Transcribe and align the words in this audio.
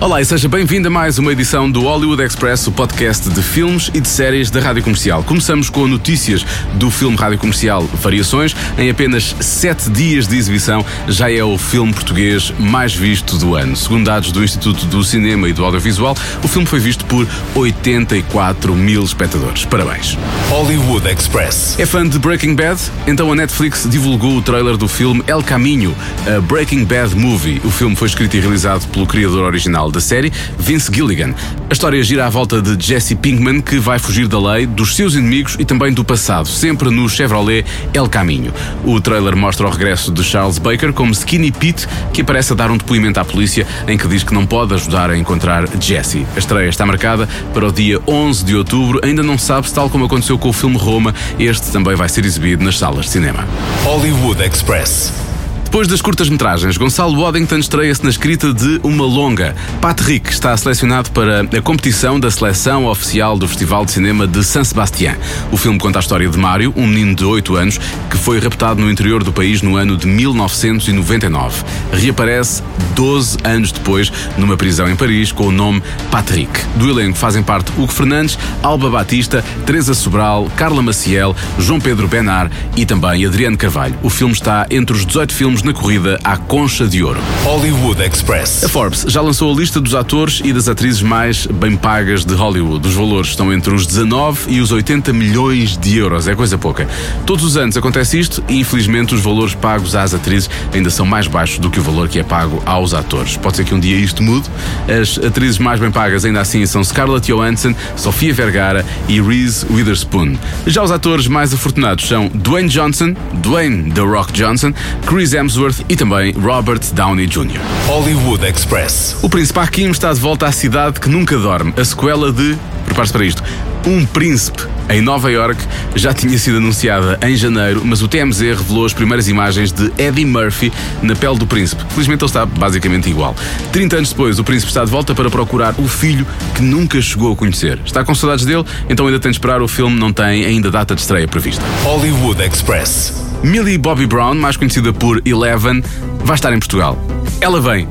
Olá 0.00 0.18
e 0.18 0.24
seja 0.24 0.48
bem-vindo 0.48 0.88
a 0.88 0.90
mais 0.90 1.18
uma 1.18 1.30
edição 1.30 1.70
do 1.70 1.82
Hollywood 1.82 2.22
Express, 2.22 2.66
o 2.66 2.72
podcast 2.72 3.28
de 3.28 3.42
filmes 3.42 3.90
e 3.92 4.00
de 4.00 4.08
séries 4.08 4.50
da 4.50 4.58
Rádio 4.58 4.82
Comercial. 4.82 5.22
Começamos 5.22 5.68
com 5.68 5.86
notícias 5.86 6.42
do 6.76 6.90
filme 6.90 7.18
Rádio 7.18 7.36
Comercial 7.36 7.82
Variações. 7.82 8.56
Em 8.78 8.88
apenas 8.88 9.36
sete 9.40 9.90
dias 9.90 10.26
de 10.26 10.38
exibição, 10.38 10.82
já 11.06 11.30
é 11.30 11.44
o 11.44 11.58
filme 11.58 11.92
português 11.92 12.50
mais 12.58 12.94
visto 12.94 13.36
do 13.36 13.54
ano. 13.54 13.76
Segundo 13.76 14.06
dados 14.06 14.32
do 14.32 14.42
Instituto 14.42 14.86
do 14.86 15.04
Cinema 15.04 15.50
e 15.50 15.52
do 15.52 15.62
Audiovisual, 15.62 16.16
o 16.42 16.48
filme 16.48 16.66
foi 16.66 16.80
visto 16.80 17.04
por 17.04 17.28
84 17.54 18.74
mil 18.74 19.04
espectadores. 19.04 19.66
Parabéns. 19.66 20.16
Hollywood 20.48 21.10
Express. 21.10 21.78
É 21.78 21.84
fã 21.84 22.08
de 22.08 22.18
Breaking 22.18 22.54
Bad? 22.54 22.80
Então 23.06 23.30
a 23.30 23.34
Netflix 23.34 23.86
divulgou 23.86 24.38
o 24.38 24.40
trailer 24.40 24.78
do 24.78 24.88
filme 24.88 25.22
El 25.26 25.42
Caminho, 25.42 25.94
a 26.26 26.40
Breaking 26.40 26.86
Bad 26.86 27.14
Movie. 27.14 27.60
O 27.66 27.70
filme 27.70 27.94
foi 27.94 28.08
escrito 28.08 28.34
e 28.38 28.40
realizado 28.40 28.88
pelo 28.88 29.06
criador 29.06 29.44
original 29.44 29.89
da 29.90 30.00
série, 30.00 30.32
Vince 30.58 30.92
Gilligan. 30.92 31.34
A 31.68 31.72
história 31.72 32.02
gira 32.02 32.26
à 32.26 32.28
volta 32.28 32.60
de 32.60 32.84
Jesse 32.84 33.14
Pinkman, 33.14 33.60
que 33.60 33.78
vai 33.78 33.98
fugir 33.98 34.26
da 34.26 34.40
lei, 34.40 34.66
dos 34.66 34.96
seus 34.96 35.14
inimigos 35.14 35.56
e 35.58 35.64
também 35.64 35.92
do 35.92 36.04
passado, 36.04 36.48
sempre 36.48 36.90
no 36.90 37.08
Chevrolet 37.08 37.64
El 37.92 38.08
Caminho. 38.08 38.52
O 38.84 39.00
trailer 39.00 39.36
mostra 39.36 39.66
o 39.66 39.70
regresso 39.70 40.10
de 40.12 40.22
Charles 40.22 40.58
Baker 40.58 40.92
como 40.92 41.12
Skinny 41.12 41.52
Pete, 41.52 41.86
que 42.12 42.22
aparece 42.22 42.52
a 42.52 42.56
dar 42.56 42.70
um 42.70 42.76
depoimento 42.76 43.20
à 43.20 43.24
polícia 43.24 43.66
em 43.86 43.96
que 43.96 44.08
diz 44.08 44.22
que 44.22 44.34
não 44.34 44.46
pode 44.46 44.74
ajudar 44.74 45.10
a 45.10 45.16
encontrar 45.16 45.68
Jesse. 45.80 46.26
A 46.34 46.38
estreia 46.38 46.68
está 46.68 46.84
marcada 46.84 47.28
para 47.52 47.66
o 47.66 47.72
dia 47.72 48.00
11 48.06 48.44
de 48.44 48.56
outubro. 48.56 49.00
Ainda 49.02 49.22
não 49.22 49.38
sabe-se, 49.38 49.74
tal 49.74 49.88
como 49.88 50.04
aconteceu 50.04 50.38
com 50.38 50.48
o 50.48 50.52
filme 50.52 50.76
Roma, 50.76 51.14
este 51.38 51.70
também 51.70 51.94
vai 51.94 52.08
ser 52.08 52.24
exibido 52.24 52.64
nas 52.64 52.78
salas 52.78 53.06
de 53.06 53.12
cinema. 53.12 53.46
Hollywood 53.84 54.42
Express. 54.42 55.29
Depois 55.70 55.86
das 55.86 56.02
curtas-metragens, 56.02 56.76
Gonçalo 56.76 57.22
Waddington 57.22 57.58
estreia-se 57.58 58.02
na 58.02 58.10
escrita 58.10 58.52
de 58.52 58.80
uma 58.82 59.04
longa. 59.04 59.54
Patrick 59.80 60.28
está 60.28 60.54
selecionado 60.56 61.12
para 61.12 61.42
a 61.42 61.62
competição 61.62 62.18
da 62.18 62.28
seleção 62.28 62.86
oficial 62.86 63.38
do 63.38 63.46
Festival 63.46 63.84
de 63.84 63.92
Cinema 63.92 64.26
de 64.26 64.42
San 64.42 64.64
Sebastián. 64.64 65.16
O 65.52 65.56
filme 65.56 65.78
conta 65.78 66.00
a 66.00 66.02
história 66.02 66.28
de 66.28 66.36
Mário, 66.36 66.74
um 66.76 66.88
menino 66.88 67.14
de 67.14 67.24
8 67.24 67.54
anos 67.54 67.78
que 68.10 68.16
foi 68.16 68.40
raptado 68.40 68.80
no 68.80 68.90
interior 68.90 69.22
do 69.22 69.32
país 69.32 69.62
no 69.62 69.76
ano 69.76 69.96
de 69.96 70.08
1999. 70.08 71.62
Reaparece 71.92 72.64
12 72.96 73.38
anos 73.44 73.70
depois 73.70 74.12
numa 74.36 74.56
prisão 74.56 74.90
em 74.90 74.96
Paris 74.96 75.30
com 75.30 75.46
o 75.46 75.52
nome 75.52 75.80
Patrick. 76.10 76.50
Do 76.74 76.90
elenco 76.90 77.16
fazem 77.16 77.44
parte 77.44 77.70
Hugo 77.78 77.92
Fernandes, 77.92 78.36
Alba 78.60 78.90
Batista, 78.90 79.44
Teresa 79.64 79.94
Sobral, 79.94 80.50
Carla 80.56 80.82
Maciel, 80.82 81.34
João 81.60 81.80
Pedro 81.80 82.08
Benar 82.08 82.50
e 82.76 82.84
também 82.84 83.24
Adriano 83.24 83.56
Carvalho. 83.56 83.96
O 84.02 84.10
filme 84.10 84.34
está 84.34 84.66
entre 84.68 84.96
os 84.96 85.06
18 85.06 85.32
filmes 85.32 85.59
na 85.62 85.72
corrida 85.72 86.18
à 86.24 86.36
Concha 86.36 86.86
de 86.86 87.02
Ouro. 87.02 87.20
Hollywood 87.44 88.02
Express. 88.02 88.64
A 88.64 88.68
Forbes 88.68 89.04
já 89.06 89.20
lançou 89.20 89.52
a 89.52 89.56
lista 89.56 89.80
dos 89.80 89.94
atores 89.94 90.40
e 90.44 90.52
das 90.52 90.68
atrizes 90.68 91.02
mais 91.02 91.46
bem 91.46 91.76
pagas 91.76 92.24
de 92.24 92.34
Hollywood. 92.34 92.86
Os 92.86 92.94
valores 92.94 93.28
estão 93.28 93.52
entre 93.52 93.74
os 93.74 93.86
19 93.86 94.50
e 94.50 94.60
os 94.60 94.72
80 94.72 95.12
milhões 95.12 95.76
de 95.76 95.98
euros. 95.98 96.26
É 96.26 96.34
coisa 96.34 96.56
pouca. 96.56 96.88
Todos 97.26 97.44
os 97.44 97.56
anos 97.56 97.76
acontece 97.76 98.18
isto 98.18 98.42
e, 98.48 98.60
infelizmente, 98.60 99.14
os 99.14 99.20
valores 99.20 99.54
pagos 99.54 99.94
às 99.94 100.14
atrizes 100.14 100.48
ainda 100.72 100.90
são 100.90 101.04
mais 101.04 101.26
baixos 101.26 101.58
do 101.58 101.70
que 101.70 101.78
o 101.78 101.82
valor 101.82 102.08
que 102.08 102.18
é 102.18 102.22
pago 102.22 102.62
aos 102.64 102.94
atores. 102.94 103.36
Pode 103.36 103.56
ser 103.56 103.64
que 103.64 103.74
um 103.74 103.80
dia 103.80 103.96
isto 103.96 104.22
mude. 104.22 104.48
As 104.88 105.18
atrizes 105.18 105.58
mais 105.58 105.78
bem 105.78 105.90
pagas 105.90 106.24
ainda 106.24 106.40
assim 106.40 106.64
são 106.66 106.82
Scarlett 106.82 107.30
Johansson, 107.30 107.74
Sofia 107.96 108.32
Vergara 108.32 108.84
e 109.08 109.20
Reese 109.20 109.66
Witherspoon. 109.70 110.36
Já 110.66 110.82
os 110.82 110.90
atores 110.90 111.26
mais 111.26 111.52
afortunados 111.52 112.08
são 112.08 112.28
Dwayne 112.34 112.68
Johnson, 112.68 113.14
Dwayne 113.34 113.92
The 113.92 114.00
Rock 114.00 114.32
Johnson, 114.32 114.72
Chris 115.06 115.32
Hemsworth 115.32 115.49
e 115.88 115.96
também 115.96 116.32
Robert 116.32 116.80
Downey 116.92 117.26
Jr. 117.26 117.60
Hollywood 117.86 118.46
Express. 118.46 119.16
O 119.22 119.28
Príncipe 119.28 119.58
Hakim 119.58 119.90
está 119.90 120.12
de 120.12 120.20
volta 120.20 120.46
à 120.46 120.52
cidade 120.52 121.00
que 121.00 121.08
nunca 121.08 121.36
dorme, 121.36 121.72
a 121.76 121.84
sequela 121.84 122.32
de, 122.32 122.56
prepare-se 122.84 123.12
para 123.12 123.24
isto, 123.24 123.42
Um 123.86 124.06
Príncipe 124.06 124.62
em 124.88 125.00
Nova 125.00 125.30
York 125.30 125.60
já 125.94 126.12
tinha 126.12 126.36
sido 126.38 126.58
anunciada 126.58 127.18
em 127.22 127.36
janeiro, 127.36 127.82
mas 127.84 128.02
o 128.02 128.08
TMZ 128.08 128.40
revelou 128.40 128.84
as 128.84 128.92
primeiras 128.92 129.28
imagens 129.28 129.72
de 129.72 129.90
Eddie 129.96 130.24
Murphy 130.24 130.72
na 131.02 131.14
pele 131.14 131.38
do 131.38 131.46
príncipe. 131.46 131.82
Felizmente 131.90 132.22
ele 132.22 132.28
está 132.28 132.44
basicamente 132.44 133.08
igual. 133.08 133.34
30 133.72 133.96
anos 133.96 134.08
depois, 134.10 134.38
o 134.38 134.44
príncipe 134.44 134.70
está 134.70 134.84
de 134.84 134.90
volta 134.90 135.14
para 135.14 135.30
procurar 135.30 135.74
o 135.78 135.88
filho 135.88 136.26
que 136.54 136.62
nunca 136.62 137.00
chegou 137.00 137.32
a 137.32 137.36
conhecer. 137.36 137.78
Está 137.84 138.04
com 138.04 138.14
saudades 138.14 138.44
dele, 138.44 138.64
então 138.88 139.06
ainda 139.06 139.20
tem 139.20 139.30
de 139.30 139.36
esperar. 139.36 139.62
O 139.62 139.68
filme 139.68 139.98
não 139.98 140.12
tem 140.12 140.44
ainda 140.44 140.70
data 140.70 140.94
de 140.94 141.00
estreia 141.00 141.28
prevista. 141.28 141.62
Hollywood 141.84 142.42
Express. 142.42 143.29
Millie 143.42 143.78
Bobby 143.78 144.06
Brown, 144.06 144.34
mais 144.34 144.56
conhecida 144.56 144.92
por 144.92 145.22
Eleven, 145.24 145.82
vai 146.24 146.34
estar 146.34 146.52
em 146.52 146.58
Portugal. 146.58 146.98
Ela 147.40 147.60
vem. 147.60 147.88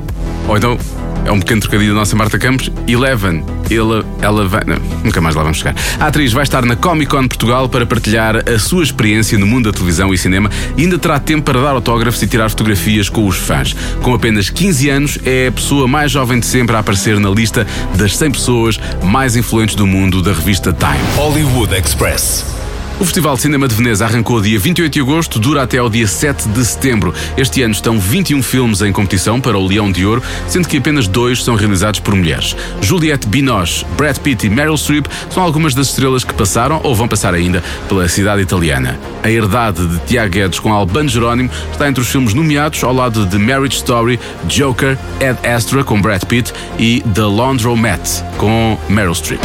Ou 0.48 0.56
então, 0.56 0.78
é 1.24 1.32
um 1.32 1.38
pequeno 1.38 1.60
trocadilho 1.60 1.92
da 1.92 2.00
nossa 2.00 2.16
Marta 2.16 2.38
Campos. 2.38 2.70
Eleven. 2.86 3.44
Ela, 3.70 4.04
ela 4.20 4.48
vai. 4.48 4.62
Não, 4.66 4.76
nunca 5.04 5.20
mais 5.20 5.34
lá 5.34 5.42
vamos 5.42 5.58
chegar. 5.58 5.74
A 5.98 6.06
atriz 6.06 6.32
vai 6.32 6.42
estar 6.42 6.64
na 6.64 6.74
Comic 6.74 7.10
Con 7.10 7.28
Portugal 7.28 7.68
para 7.68 7.86
partilhar 7.86 8.36
a 8.48 8.58
sua 8.58 8.82
experiência 8.82 9.38
no 9.38 9.46
mundo 9.46 9.70
da 9.70 9.72
televisão 9.72 10.12
e 10.12 10.18
cinema 10.18 10.50
e 10.76 10.82
ainda 10.82 10.98
terá 10.98 11.20
tempo 11.20 11.42
para 11.42 11.60
dar 11.60 11.70
autógrafos 11.70 12.20
e 12.22 12.26
tirar 12.26 12.48
fotografias 12.48 13.08
com 13.08 13.26
os 13.26 13.36
fãs. 13.36 13.76
Com 14.02 14.14
apenas 14.14 14.50
15 14.50 14.90
anos, 14.90 15.18
é 15.24 15.48
a 15.48 15.52
pessoa 15.52 15.86
mais 15.86 16.10
jovem 16.10 16.40
de 16.40 16.46
sempre 16.46 16.74
a 16.74 16.80
aparecer 16.80 17.18
na 17.20 17.30
lista 17.30 17.66
das 17.94 18.16
100 18.16 18.32
pessoas 18.32 18.80
mais 19.02 19.36
influentes 19.36 19.74
do 19.74 19.86
mundo 19.86 20.22
da 20.22 20.32
revista 20.32 20.72
Time. 20.72 20.98
Hollywood 21.16 21.74
Express. 21.74 22.59
O 23.00 23.04
Festival 23.06 23.34
de 23.34 23.40
Cinema 23.40 23.66
de 23.66 23.74
Veneza 23.74 24.04
arrancou 24.04 24.42
dia 24.42 24.58
28 24.58 24.92
de 24.92 25.00
agosto, 25.00 25.38
dura 25.38 25.62
até 25.62 25.78
ao 25.78 25.88
dia 25.88 26.06
7 26.06 26.46
de 26.50 26.62
setembro. 26.62 27.14
Este 27.34 27.62
ano 27.62 27.72
estão 27.72 27.98
21 27.98 28.42
filmes 28.42 28.82
em 28.82 28.92
competição 28.92 29.40
para 29.40 29.56
o 29.56 29.66
Leão 29.66 29.90
de 29.90 30.04
Ouro, 30.04 30.22
sendo 30.46 30.68
que 30.68 30.76
apenas 30.76 31.08
dois 31.08 31.42
são 31.42 31.54
realizados 31.54 31.98
por 31.98 32.14
mulheres. 32.14 32.54
Juliette 32.82 33.26
Binoche, 33.26 33.86
Brad 33.96 34.18
Pitt 34.18 34.46
e 34.46 34.50
Meryl 34.50 34.76
Streep 34.76 35.06
são 35.30 35.42
algumas 35.42 35.72
das 35.72 35.88
estrelas 35.88 36.24
que 36.24 36.34
passaram 36.34 36.78
ou 36.84 36.94
vão 36.94 37.08
passar 37.08 37.32
ainda 37.32 37.64
pela 37.88 38.06
cidade 38.06 38.42
italiana. 38.42 39.00
A 39.22 39.30
Herdade 39.30 39.86
de 39.86 39.98
Tiago 40.00 40.32
Guedes 40.32 40.60
com 40.60 40.70
Albano 40.70 41.08
Jerónimo 41.08 41.50
está 41.72 41.88
entre 41.88 42.02
os 42.02 42.08
filmes 42.10 42.34
nomeados 42.34 42.84
ao 42.84 42.92
lado 42.92 43.24
de 43.24 43.38
Marriage 43.38 43.76
Story, 43.76 44.20
Joker, 44.46 44.98
Ed 45.18 45.38
Astra 45.48 45.82
com 45.82 46.02
Brad 46.02 46.22
Pitt 46.24 46.52
e 46.78 47.02
The 47.14 47.22
Laundromat 47.22 48.02
com 48.36 48.78
Meryl 48.90 49.14
Streep. 49.14 49.40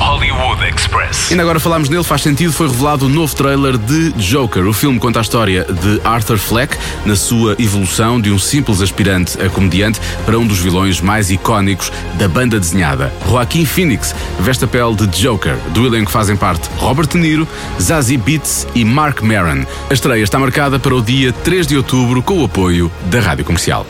Hollywood 0.00 0.64
Express. 0.64 1.30
E 1.30 1.34
ainda 1.34 1.42
agora 1.42 1.60
falámos 1.60 1.88
nele, 1.88 2.02
faz 2.02 2.22
sentido, 2.22 2.52
foi 2.52 2.68
revelado 2.68 3.06
o 3.06 3.08
novo 3.08 3.36
trailer 3.36 3.76
de 3.76 4.12
Joker. 4.12 4.66
O 4.66 4.72
filme 4.72 4.98
conta 4.98 5.20
a 5.20 5.22
história 5.22 5.64
de 5.64 6.00
Arthur 6.02 6.38
Fleck 6.38 6.76
na 7.04 7.14
sua 7.14 7.54
evolução 7.58 8.20
de 8.20 8.32
um 8.32 8.38
simples 8.38 8.80
aspirante 8.80 9.40
a 9.40 9.50
comediante 9.50 10.00
para 10.24 10.38
um 10.38 10.46
dos 10.46 10.58
vilões 10.58 11.00
mais 11.00 11.30
icónicos 11.30 11.92
da 12.14 12.26
banda 12.26 12.58
desenhada. 12.58 13.12
Joaquim 13.28 13.64
Phoenix 13.66 14.14
veste 14.40 14.64
a 14.64 14.68
pele 14.68 14.96
de 14.96 15.06
Joker. 15.06 15.56
Do 15.74 15.86
elenco 15.86 16.10
fazem 16.10 16.36
parte 16.36 16.68
Robert 16.78 17.08
De 17.08 17.18
Niro, 17.18 17.46
Zazie 17.80 18.16
Beetz 18.16 18.66
e 18.74 18.84
Mark 18.84 19.20
Maron. 19.20 19.64
A 19.88 19.92
estreia 19.92 20.22
está 20.22 20.38
marcada 20.38 20.78
para 20.78 20.94
o 20.94 21.02
dia 21.02 21.32
3 21.32 21.66
de 21.66 21.76
outubro 21.76 22.22
com 22.22 22.40
o 22.40 22.44
apoio 22.46 22.90
da 23.04 23.20
Rádio 23.20 23.44
Comercial. 23.44 23.86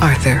Arthur, 0.00 0.40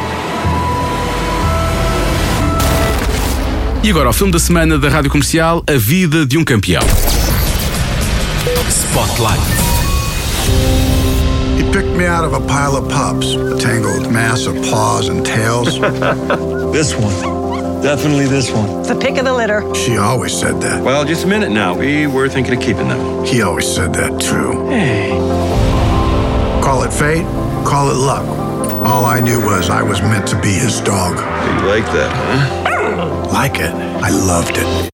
E 3.83 3.89
agora, 3.89 4.09
o 4.09 4.13
filme 4.13 4.31
da 4.31 4.39
semana 4.39 4.77
da 4.77 4.89
Rádio 4.89 5.09
Comercial, 5.09 5.63
A 5.67 5.77
Vida 5.77 6.25
de 6.25 6.37
um 6.37 6.43
Campeão. 6.43 6.83
Spotlight. 8.69 9.41
He 11.57 11.63
picked 11.71 11.95
me 11.97 12.05
out 12.05 12.23
of 12.23 12.33
a 12.33 12.41
pile 12.41 12.75
of 12.77 12.87
pups, 12.89 13.35
a 13.35 13.57
tangled 13.57 14.11
mass 14.11 14.45
of 14.45 14.55
paws 14.69 15.09
and 15.09 15.23
tails. 15.25 15.79
This 16.71 16.93
one. 16.95 17.81
Definitely 17.81 18.27
this 18.27 18.49
one. 18.51 18.83
The 18.83 18.95
pick 18.95 19.17
of 19.17 19.25
the 19.25 19.33
litter. 19.33 19.63
she 19.75 19.97
always 19.97 20.31
said 20.31 20.61
that. 20.61 20.83
Well, 20.83 21.03
just 21.03 21.25
a 21.25 21.27
minute 21.27 21.49
now. 21.51 21.73
We 21.75 22.05
were 22.07 22.29
thinking 22.29 22.53
of 22.55 22.61
keeping 22.61 22.87
them. 22.87 23.25
He 23.25 23.41
always 23.41 23.67
said 23.67 23.91
that 23.93 24.21
too. 24.21 24.69
Hey. 24.69 25.09
Call 26.63 26.83
it 26.83 26.93
fate, 26.93 27.25
call 27.65 27.89
it 27.89 27.95
luck. 27.97 28.25
All 28.85 29.05
I 29.05 29.19
knew 29.19 29.41
was 29.41 29.69
I 29.69 29.81
was 29.81 29.99
meant 30.01 30.27
to 30.27 30.39
be 30.41 30.53
his 30.53 30.79
dog. 30.81 31.17
You 31.17 31.67
like 31.67 31.85
that, 31.91 32.11
huh? 32.13 32.60
Like 33.31 33.61
it. 33.61 33.73
I 34.03 34.11
loved 34.11 34.57
it. 34.57 34.91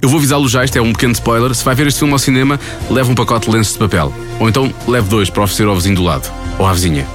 Eu 0.00 0.08
vou 0.08 0.18
avisá-lo 0.18 0.48
já, 0.48 0.64
isto 0.64 0.76
é 0.76 0.82
um 0.82 0.92
pequeno 0.92 1.12
spoiler. 1.12 1.54
Se 1.54 1.64
vai 1.64 1.74
ver 1.74 1.86
este 1.86 1.98
filme 1.98 2.12
ao 2.12 2.18
cinema, 2.18 2.58
leve 2.90 3.10
um 3.10 3.14
pacote 3.14 3.48
de 3.48 3.56
lenços 3.56 3.74
de 3.74 3.78
papel. 3.78 4.12
Ou 4.40 4.48
então 4.48 4.72
leve 4.88 5.08
dois 5.08 5.30
para 5.30 5.44
oferecer 5.44 5.66
ao 5.66 5.76
vizinho 5.76 5.96
do 5.96 6.02
lado. 6.02 6.28
Ou 6.58 6.66
à 6.66 6.72
vizinha. 6.72 7.06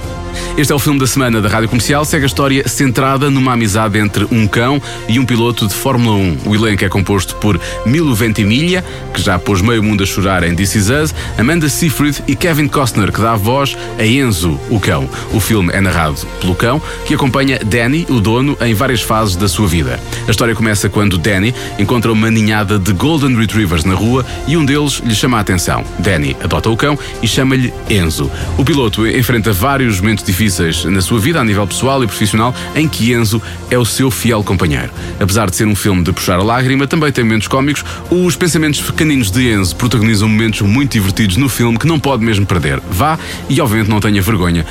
Este 0.56 0.72
é 0.72 0.74
o 0.74 0.78
filme 0.78 0.98
da 0.98 1.06
semana 1.06 1.40
da 1.40 1.48
Rádio 1.48 1.68
Comercial. 1.68 2.04
Segue 2.04 2.24
a 2.24 2.26
história 2.26 2.66
centrada 2.68 3.30
numa 3.30 3.52
amizade 3.52 3.98
entre 3.98 4.26
um 4.30 4.46
cão 4.46 4.82
e 5.08 5.18
um 5.18 5.24
piloto 5.24 5.66
de 5.66 5.74
Fórmula 5.74 6.16
1. 6.16 6.38
O 6.46 6.54
elenco 6.54 6.84
é 6.84 6.88
composto 6.88 7.36
por 7.36 7.60
Milo 7.86 8.14
Ventimiglia, 8.14 8.84
que 9.14 9.22
já 9.22 9.38
pôs 9.38 9.62
meio 9.62 9.82
mundo 9.82 10.02
a 10.02 10.06
chorar 10.06 10.42
em 10.42 10.54
This 10.54 10.74
Is 10.74 10.90
Us, 10.90 11.14
Amanda 11.38 11.68
Seyfried 11.68 12.24
e 12.26 12.34
Kevin 12.34 12.68
Costner, 12.68 13.12
que 13.12 13.20
dá 13.20 13.36
voz 13.36 13.76
a 13.98 14.04
Enzo, 14.04 14.58
o 14.68 14.80
cão. 14.80 15.08
O 15.32 15.40
filme 15.40 15.72
é 15.72 15.80
narrado 15.80 16.26
pelo 16.40 16.54
cão, 16.54 16.82
que 17.06 17.14
acompanha 17.14 17.58
Danny, 17.64 18.06
o 18.08 18.20
dono, 18.20 18.56
em 18.60 18.74
várias 18.74 19.02
fases 19.02 19.36
da 19.36 19.48
sua 19.48 19.68
vida. 19.68 20.00
A 20.26 20.30
história 20.30 20.54
começa 20.54 20.88
quando 20.88 21.18
Danny 21.18 21.54
encontra 21.78 22.12
uma 22.12 22.30
ninhada 22.30 22.78
de 22.78 22.92
Golden 22.92 23.36
Retrievers 23.36 23.84
na 23.84 23.94
rua 23.94 24.24
e 24.46 24.56
um 24.56 24.64
deles 24.64 25.00
lhe 25.04 25.14
chama 25.14 25.38
a 25.38 25.40
atenção. 25.40 25.84
Danny 25.98 26.36
adota 26.42 26.68
o 26.68 26.76
cão 26.76 26.98
e 27.22 27.28
chama-lhe 27.28 27.72
Enzo. 27.88 28.30
O 28.56 28.64
piloto 28.64 29.06
enfrenta 29.06 29.52
vários 29.52 30.00
momentos 30.00 30.17
difíceis 30.24 30.84
na 30.84 31.00
sua 31.00 31.18
vida, 31.18 31.40
a 31.40 31.44
nível 31.44 31.66
pessoal 31.66 32.02
e 32.02 32.06
profissional, 32.06 32.54
em 32.74 32.88
que 32.88 33.12
Enzo 33.12 33.40
é 33.70 33.78
o 33.78 33.84
seu 33.84 34.10
fiel 34.10 34.42
companheiro. 34.42 34.90
Apesar 35.20 35.50
de 35.50 35.56
ser 35.56 35.66
um 35.66 35.74
filme 35.74 36.02
de 36.02 36.12
puxar 36.12 36.38
a 36.38 36.42
lágrima, 36.42 36.86
também 36.86 37.12
tem 37.12 37.24
momentos 37.24 37.48
cómicos. 37.48 37.84
Os 38.10 38.36
pensamentos 38.36 38.80
pequeninos 38.80 39.30
de 39.30 39.50
Enzo 39.50 39.76
protagonizam 39.76 40.28
momentos 40.28 40.60
muito 40.62 40.92
divertidos 40.92 41.36
no 41.36 41.48
filme 41.48 41.78
que 41.78 41.86
não 41.86 41.98
pode 41.98 42.24
mesmo 42.24 42.46
perder. 42.46 42.80
Vá 42.90 43.18
e, 43.48 43.60
obviamente, 43.60 43.90
não 43.90 44.00
tenha 44.00 44.22
vergonha. 44.22 44.64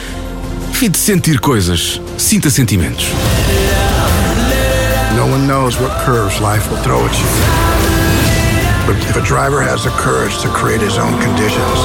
De 0.80 0.98
sentir 0.98 1.40
coisas, 1.40 2.00
sinta 2.18 2.52
sentimentos. 2.52 3.08
No 5.16 5.26
one 5.26 5.48
knows 5.48 5.76
what 5.80 5.92
curves 6.06 6.40
life 6.40 6.70
will 6.70 6.82
throw 6.84 7.04
at 7.04 7.18
you. 7.18 7.26
But 8.86 8.98
if 9.10 9.18
a 9.18 9.22
driver 9.22 9.62
has 9.62 9.84
the 9.84 9.90
courage 9.90 10.40
to 10.44 10.50
create 10.50 10.80
his 10.80 10.98
own 10.98 11.20
conditions, 11.20 11.80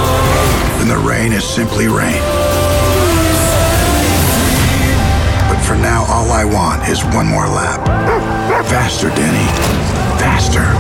then 0.79 0.89
the 0.89 0.99
rain 0.99 1.33
is 1.33 1.43
simply 1.43 1.89
rain. 1.89 2.42
For 5.73 5.79
now, 5.79 6.05
all 6.09 6.31
I 6.33 6.45
want 6.45 6.87
is 6.89 7.03
one 7.17 7.27
more 7.27 7.47
lap. 7.47 7.81
Faster, 8.67 9.09
Denny. 9.09 9.49
Faster. 10.19 10.67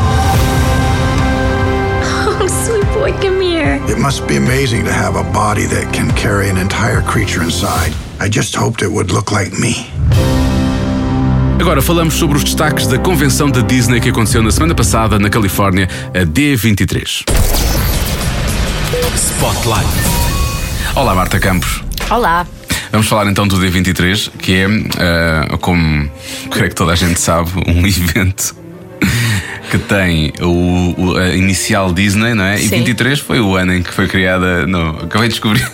Oh, 2.35 2.47
sweet 2.49 2.87
boy, 2.93 3.13
come 3.21 3.41
here. 3.41 3.81
It 3.89 3.99
must 3.99 4.27
be 4.27 4.37
amazing 4.37 4.85
to 4.85 4.93
have 4.93 5.15
a 5.17 5.23
body 5.33 5.67
that 5.67 5.93
can 5.93 6.11
carry 6.17 6.49
an 6.51 6.57
entire 6.57 7.03
creature 7.03 7.43
inside. 7.43 7.93
I 8.21 8.29
just 8.29 8.55
hoped 8.57 8.83
it 8.83 8.91
would 8.91 9.13
look 9.13 9.31
like 9.31 9.53
me. 9.61 9.87
Agora 11.61 11.81
falamos 11.81 12.15
sobre 12.15 12.37
os 12.37 12.45
destaques 12.45 12.87
da 12.89 12.99
convenção 12.99 13.49
da 13.49 13.61
Disney 13.61 14.01
que 14.01 14.09
aconteceu 14.09 14.43
na 14.43 14.51
semana 14.51 14.75
passada 14.75 15.19
na 15.19 15.31
Califórnia, 15.31 15.89
a 16.15 16.25
D23. 16.27 17.25
Spotlight. 19.17 19.87
Olá, 20.97 21.15
Marta 21.15 21.39
Campos. 21.39 21.83
Olá. 22.11 22.45
Vamos 22.93 23.07
falar 23.09 23.31
então 23.31 23.49
do 23.49 23.57
D23, 23.59 24.31
que 24.39 24.53
é, 24.55 24.65
eh, 24.67 25.57
como 25.63 26.11
creio 26.51 26.69
que 26.69 26.75
toda 26.75 26.93
a 26.93 26.95
gente 26.95 27.19
sabe, 27.19 27.51
um 27.67 27.81
evento 27.87 28.55
que 29.71 29.79
tem 29.79 30.31
o, 30.43 30.95
o- 31.13 31.17
a 31.17 31.29
inicial 31.35 31.93
Disney, 31.95 32.35
não 32.35 32.45
é? 32.45 32.57
E 32.61 32.69
Sim. 32.69 32.79
23 32.81 33.19
foi 33.19 33.41
o 33.41 33.57
ano 33.57 33.73
em 33.75 33.83
que 33.83 33.91
foi 33.93 34.07
criada. 34.07 34.67
Não, 34.67 34.91
acabei 34.91 35.29
de 35.29 35.35
descobrir. 35.35 35.67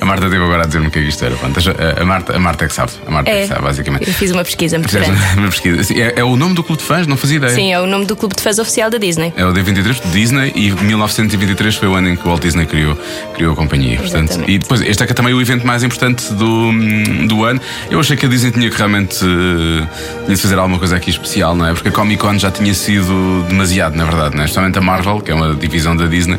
A 0.00 0.04
Marta 0.04 0.28
teve 0.28 0.42
agora 0.42 0.62
a 0.62 0.66
dizer-me 0.66 0.88
o 0.88 0.90
que 0.90 0.98
é 0.98 1.02
que 1.02 1.08
isto 1.08 1.24
era. 1.24 1.34
Pronto, 1.36 1.58
a, 1.58 2.02
a 2.02 2.04
Marta, 2.04 2.36
a 2.36 2.38
Marta 2.38 2.64
é 2.64 2.68
que 2.68 2.74
sabe. 2.74 2.92
A 3.06 3.10
Marta 3.10 3.30
é, 3.30 3.42
que 3.42 3.48
sabe, 3.48 3.62
basicamente. 3.62 4.08
Eu 4.08 4.14
fiz 4.14 4.30
uma 4.30 4.44
pesquisa 4.44 4.78
muito 4.78 4.92
grande. 4.92 5.10
uma 5.36 5.48
pesquisa. 5.48 5.82
Sim, 5.84 6.00
É, 6.00 6.14
é 6.16 6.24
o 6.24 6.36
nome 6.36 6.54
do 6.54 6.62
clube 6.62 6.82
de 6.82 6.88
fãs? 6.88 7.06
Não 7.06 7.16
fazia 7.16 7.36
ideia. 7.36 7.54
Sim, 7.54 7.72
é 7.72 7.80
o 7.80 7.86
nome 7.86 8.06
do 8.06 8.16
clube 8.16 8.34
de 8.34 8.42
fãs 8.42 8.58
oficial 8.58 8.90
da 8.90 8.98
Disney. 8.98 9.32
É 9.36 9.44
o 9.44 9.52
D23 9.52 10.02
de 10.02 10.10
Disney 10.10 10.52
e 10.54 10.70
1923 10.70 11.74
foi 11.76 11.88
o 11.88 11.94
ano 11.94 12.08
em 12.10 12.16
que 12.16 12.22
o 12.22 12.28
Walt 12.28 12.42
Disney 12.42 12.66
criou, 12.66 12.96
criou 13.34 13.52
a 13.52 13.56
companhia. 13.56 13.98
Portanto, 13.98 14.30
Exatamente. 14.30 14.52
e 14.52 14.58
depois, 14.58 14.80
este 14.80 15.02
é 15.02 15.06
que 15.06 15.12
é 15.12 15.14
também 15.14 15.34
o 15.34 15.40
evento 15.40 15.66
mais 15.66 15.82
importante 15.82 16.32
do, 16.34 16.70
do 17.26 17.44
ano. 17.44 17.60
Eu 17.90 18.00
achei 18.00 18.16
que 18.16 18.26
a 18.26 18.28
Disney 18.28 18.50
tinha 18.52 18.70
que 18.70 18.76
realmente 18.76 19.24
eh, 20.28 20.36
fazer 20.36 20.58
alguma 20.58 20.78
coisa 20.78 20.96
aqui 20.96 21.10
especial, 21.10 21.54
não 21.54 21.66
é? 21.66 21.72
Porque 21.72 21.88
a 21.88 21.92
Comic 21.92 22.20
Con 22.20 22.38
já 22.38 22.50
tinha 22.50 22.74
sido 22.74 23.44
demasiado, 23.48 23.96
na 23.96 24.04
verdade, 24.04 24.34
não 24.34 24.42
é? 24.42 24.44
Especialmente 24.44 24.78
a 24.78 24.80
Marvel, 24.82 25.20
que 25.20 25.30
é 25.30 25.34
uma 25.34 25.54
divisão 25.54 25.96
da 25.96 26.06
Disney, 26.06 26.38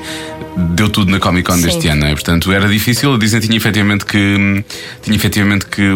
deu 0.56 0.90
tudo 0.90 1.12
na 1.12 1.20
Comic 1.20 1.48
Con 1.50 1.56
Sim. 1.58 1.64
deste 1.64 1.88
ano, 1.88 2.06
é? 2.06 2.12
Portanto, 2.12 2.52
era 2.52 2.68
difícil. 2.68 3.14
A 3.14 3.18
Disney 3.18 3.42
tinha 3.42 3.58
efetivamente 3.58 4.06
que, 4.06 4.64
tinha 5.02 5.16
efetivamente 5.16 5.66
que 5.66 5.90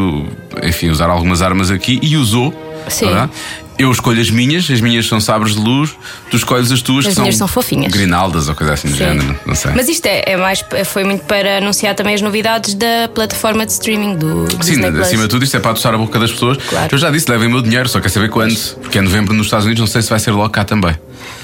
enfim, 0.64 0.90
usar 0.90 1.10
algumas 1.10 1.42
armas 1.42 1.72
aqui 1.72 2.00
e 2.02 2.18
usou. 2.18 2.54
Sim. 2.88 3.08
verdade? 3.08 3.32
Eu 3.78 3.92
escolho 3.92 4.22
as 4.22 4.30
minhas, 4.30 4.70
as 4.72 4.80
minhas 4.80 5.06
são 5.06 5.20
sabres 5.20 5.54
de 5.54 5.60
luz, 5.60 5.94
tu 6.32 6.38
escolhes 6.38 6.72
as 6.72 6.82
tuas 6.82 7.06
As 7.06 7.14
que 7.14 7.20
minhas 7.20 7.36
são 7.36 7.48
fofinhas. 7.48 7.92
Grinaldas 7.92 8.48
ou 8.48 8.56
coisa 8.56 8.74
assim 8.74 8.88
do 8.88 8.94
Sim. 8.94 9.00
género, 9.00 9.38
não 9.46 9.54
sei. 9.54 9.72
Mas 9.76 9.90
isto 9.90 10.06
é, 10.06 10.24
é 10.28 10.38
mais, 10.38 10.64
foi 10.86 11.04
muito 11.04 11.26
para 11.26 11.58
anunciar 11.58 11.94
também 11.94 12.16
as 12.16 12.22
novidades 12.22 12.74
da 12.74 13.10
plataforma 13.14 13.66
de 13.66 13.74
streaming 13.74 14.16
do 14.16 14.48
Sim, 14.50 14.58
Disney 14.60 15.02
acima 15.02 15.24
de 15.24 15.28
tudo, 15.28 15.44
isto 15.44 15.58
é 15.58 15.60
para 15.60 15.72
adoçar 15.72 15.94
a 15.94 15.98
boca 15.98 16.18
das 16.18 16.32
pessoas. 16.32 16.58
Claro. 16.70 16.88
Eu 16.90 16.98
já 16.98 17.12
disse, 17.12 17.30
levem 17.30 17.48
o 17.48 17.52
meu 17.52 17.62
dinheiro, 17.62 17.90
só 17.90 18.00
quer 18.00 18.10
saber 18.10 18.30
quando. 18.30 18.56
Porque 18.82 18.98
é 18.98 19.02
novembro 19.02 19.34
nos 19.34 19.48
Estados 19.48 19.66
Unidos, 19.66 19.82
não 19.82 19.88
sei 19.88 20.02
se 20.02 20.10
vai 20.10 20.20
ser 20.20 20.32
logo 20.32 20.50
cá 20.50 20.64
também. 20.64 20.96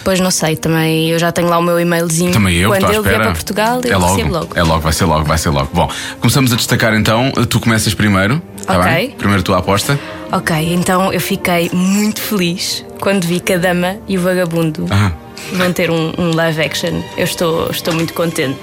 Pois 0.03 0.19
não 0.19 0.31
sei, 0.31 0.55
também 0.55 1.09
eu 1.09 1.19
já 1.19 1.31
tenho 1.31 1.47
lá 1.47 1.57
o 1.57 1.61
meu 1.61 1.79
e-mailzinho. 1.79 2.31
Também 2.31 2.57
eu, 2.57 2.69
Quando 2.69 2.89
ele 2.91 3.01
vier 3.01 3.15
para 3.21 3.31
Portugal, 3.31 3.81
eu 3.83 3.93
é 3.93 3.97
logo, 3.97 4.15
recebo 4.15 4.33
logo. 4.33 4.47
É 4.55 4.63
logo, 4.63 4.79
vai 4.81 4.93
ser 4.93 5.05
logo, 5.05 5.25
vai 5.25 5.37
ser 5.37 5.49
logo. 5.49 5.69
Bom, 5.73 5.89
começamos 6.19 6.51
a 6.51 6.55
destacar 6.55 6.93
então. 6.95 7.31
Tu 7.31 7.59
começas 7.59 7.93
primeiro. 7.93 8.41
tá 8.65 8.79
Ok. 8.79 8.91
bem? 8.91 9.09
Primeiro 9.11 9.43
tu 9.43 9.53
a 9.53 9.59
aposta. 9.59 9.99
Ok, 10.31 10.55
então 10.73 11.11
eu 11.13 11.19
fiquei 11.21 11.69
muito 11.73 12.21
feliz 12.21 12.83
quando 12.99 13.25
vi 13.25 13.39
que 13.39 13.53
a 13.53 13.57
Dama 13.57 13.97
e 14.07 14.17
o 14.17 14.21
Vagabundo 14.21 14.85
Ah. 14.89 15.11
vão 15.53 15.71
ter 15.73 15.91
um, 15.91 16.13
um 16.17 16.33
live 16.35 16.61
action. 16.61 17.01
Eu 17.17 17.25
estou, 17.25 17.69
estou 17.69 17.93
muito 17.93 18.13
contente. 18.13 18.57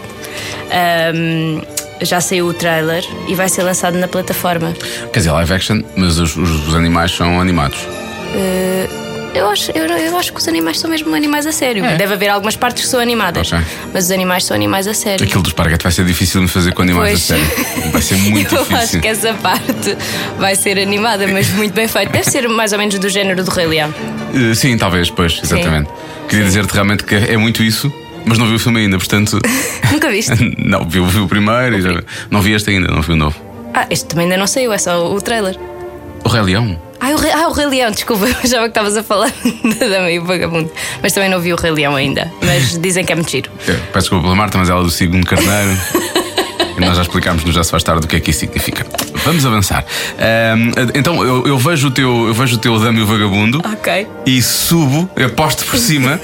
Ahm, 0.72 1.60
já 2.00 2.20
saiu 2.20 2.46
o 2.46 2.54
trailer 2.54 3.04
e 3.28 3.34
vai 3.34 3.48
ser 3.48 3.62
lançado 3.62 3.96
na 3.98 4.08
plataforma. 4.08 4.72
Quer 5.12 5.18
dizer, 5.20 5.30
live 5.32 5.52
action, 5.52 5.82
mas 5.96 6.18
os, 6.18 6.36
os- 6.36 6.68
os 6.68 6.74
animais 6.74 7.12
são 7.12 7.40
animados. 7.40 7.78
Eu 9.34 9.48
acho, 9.50 9.70
eu, 9.72 9.84
eu 9.86 10.16
acho 10.18 10.32
que 10.32 10.40
os 10.40 10.48
animais 10.48 10.78
são 10.80 10.90
mesmo 10.90 11.14
animais 11.14 11.46
a 11.46 11.52
sério. 11.52 11.82
Deve 11.96 12.14
haver 12.14 12.28
algumas 12.28 12.56
partes 12.56 12.84
que 12.84 12.88
são 12.90 12.98
animadas, 12.98 13.52
É. 13.52 13.56
Ok. 13.56 13.66
mas 13.92 14.04
os 14.06 14.10
animais 14.10 14.44
são 14.44 14.54
animais 14.54 14.86
a 14.88 14.94
sério. 14.94 15.24
Aquilo 15.24 15.42
do 15.42 15.48
esparguete 15.48 15.82
vai 15.82 15.92
ser 15.92 16.04
difícil 16.04 16.40
de 16.40 16.48
fazer 16.48 16.72
com 16.72 16.82
animais 16.82 17.26
Pois. 17.28 17.40
a 17.40 17.44
sério. 17.46 17.90
Vai 17.92 18.02
ser 18.02 18.16
muito 18.30 18.54
eu 18.54 18.58
difícil. 18.62 18.76
acho 18.78 19.00
que 19.00 19.06
essa 19.08 19.34
parte 19.34 19.96
vai 20.38 20.56
ser 20.56 20.78
animada, 20.78 21.26
mas 21.28 21.48
muito 21.50 21.72
bem 21.74 21.86
feita. 21.86 22.10
Deve 22.10 22.28
ser 22.30 22.48
mais 22.48 22.72
ou 22.72 22.78
menos 22.78 22.98
do 22.98 23.08
género 23.08 23.44
do 23.44 23.50
Rei 23.50 23.66
Leão. 23.66 23.94
Uh, 24.34 24.54
sim, 24.54 24.76
talvez, 24.76 25.10
pois, 25.10 25.40
exatamente. 25.42 25.88
Queria 26.28 26.44
dizer-te 26.44 26.72
realmente 26.72 27.04
que 27.04 27.14
é 27.14 27.36
muito 27.36 27.62
isso, 27.62 27.92
mas 28.24 28.38
não 28.38 28.46
vi 28.48 28.54
o 28.54 28.58
filme 28.58 28.80
ainda, 28.80 28.98
portanto. 28.98 29.38
Nunca 29.92 30.10
viste? 30.10 30.32
não, 30.58 30.84
vi, 30.88 31.00
vi 31.00 31.18
o 31.20 31.28
primeiro 31.28 31.78
e 31.78 31.82
já. 31.82 32.02
Não 32.30 32.40
vi 32.42 32.52
este 32.54 32.70
ainda, 32.70 32.88
não 32.92 33.02
vi 33.02 33.12
o 33.12 33.16
novo. 33.16 33.36
Ah, 33.74 33.86
este 33.90 34.06
também 34.06 34.24
ainda 34.24 34.36
não 34.36 34.46
saiu, 34.46 34.72
é 34.72 34.78
só 34.78 35.12
o 35.14 35.20
trailer. 35.20 35.56
O 36.24 36.28
Rei 36.28 36.42
Leão? 36.42 36.87
Ah, 37.00 37.10
o 37.10 37.16
Rei, 37.16 37.32
ah, 37.32 37.48
o 37.48 37.52
Rei 37.52 37.66
Leão, 37.66 37.90
desculpa, 37.90 38.26
eu 38.28 38.36
achava 38.42 38.62
que 38.64 38.68
estavas 38.68 38.96
a 38.96 39.02
falar 39.02 39.30
da 39.78 39.86
Dama 39.88 40.10
e 40.10 40.18
o 40.18 40.24
Vagabundo. 40.24 40.70
Mas 41.02 41.12
também 41.12 41.28
não 41.28 41.40
vi 41.40 41.52
o 41.52 41.56
Rei 41.56 41.70
Leão 41.70 41.94
ainda. 41.94 42.32
Mas 42.42 42.76
dizem 42.80 43.04
que 43.04 43.12
é 43.12 43.14
muito 43.14 43.30
giro. 43.30 43.50
Peço 43.64 43.82
desculpa 43.92 44.24
pela 44.24 44.34
Marta, 44.36 44.58
mas 44.58 44.68
ela 44.68 44.80
é 44.80 44.84
do 44.84 44.90
signo 44.90 45.24
carneiro. 45.24 45.76
e 46.76 46.80
nós 46.80 46.96
já 46.96 47.02
explicámos 47.02 47.44
no 47.44 47.52
Já 47.52 47.62
Se 47.62 47.70
Faz 47.70 47.82
Tarde 47.82 48.04
o 48.04 48.08
que 48.08 48.16
é 48.16 48.20
que 48.20 48.30
isso 48.30 48.40
significa. 48.40 48.84
Vamos 49.28 49.44
avançar. 49.44 49.84
Ahm, 50.18 50.70
então, 50.94 51.22
eu, 51.22 51.46
eu 51.46 51.58
vejo 51.58 51.88
o 51.88 51.90
teu, 51.90 52.28
eu 52.28 52.32
vejo 52.32 52.56
o 52.56 52.58
teu 52.58 52.78
Dama 52.80 52.98
e 52.98 53.02
o 53.02 53.06
Vagabundo. 53.06 53.60
E 54.24 54.40
subo, 54.40 55.10
aposto 55.22 55.66
por 55.66 55.78
cima 55.78 56.18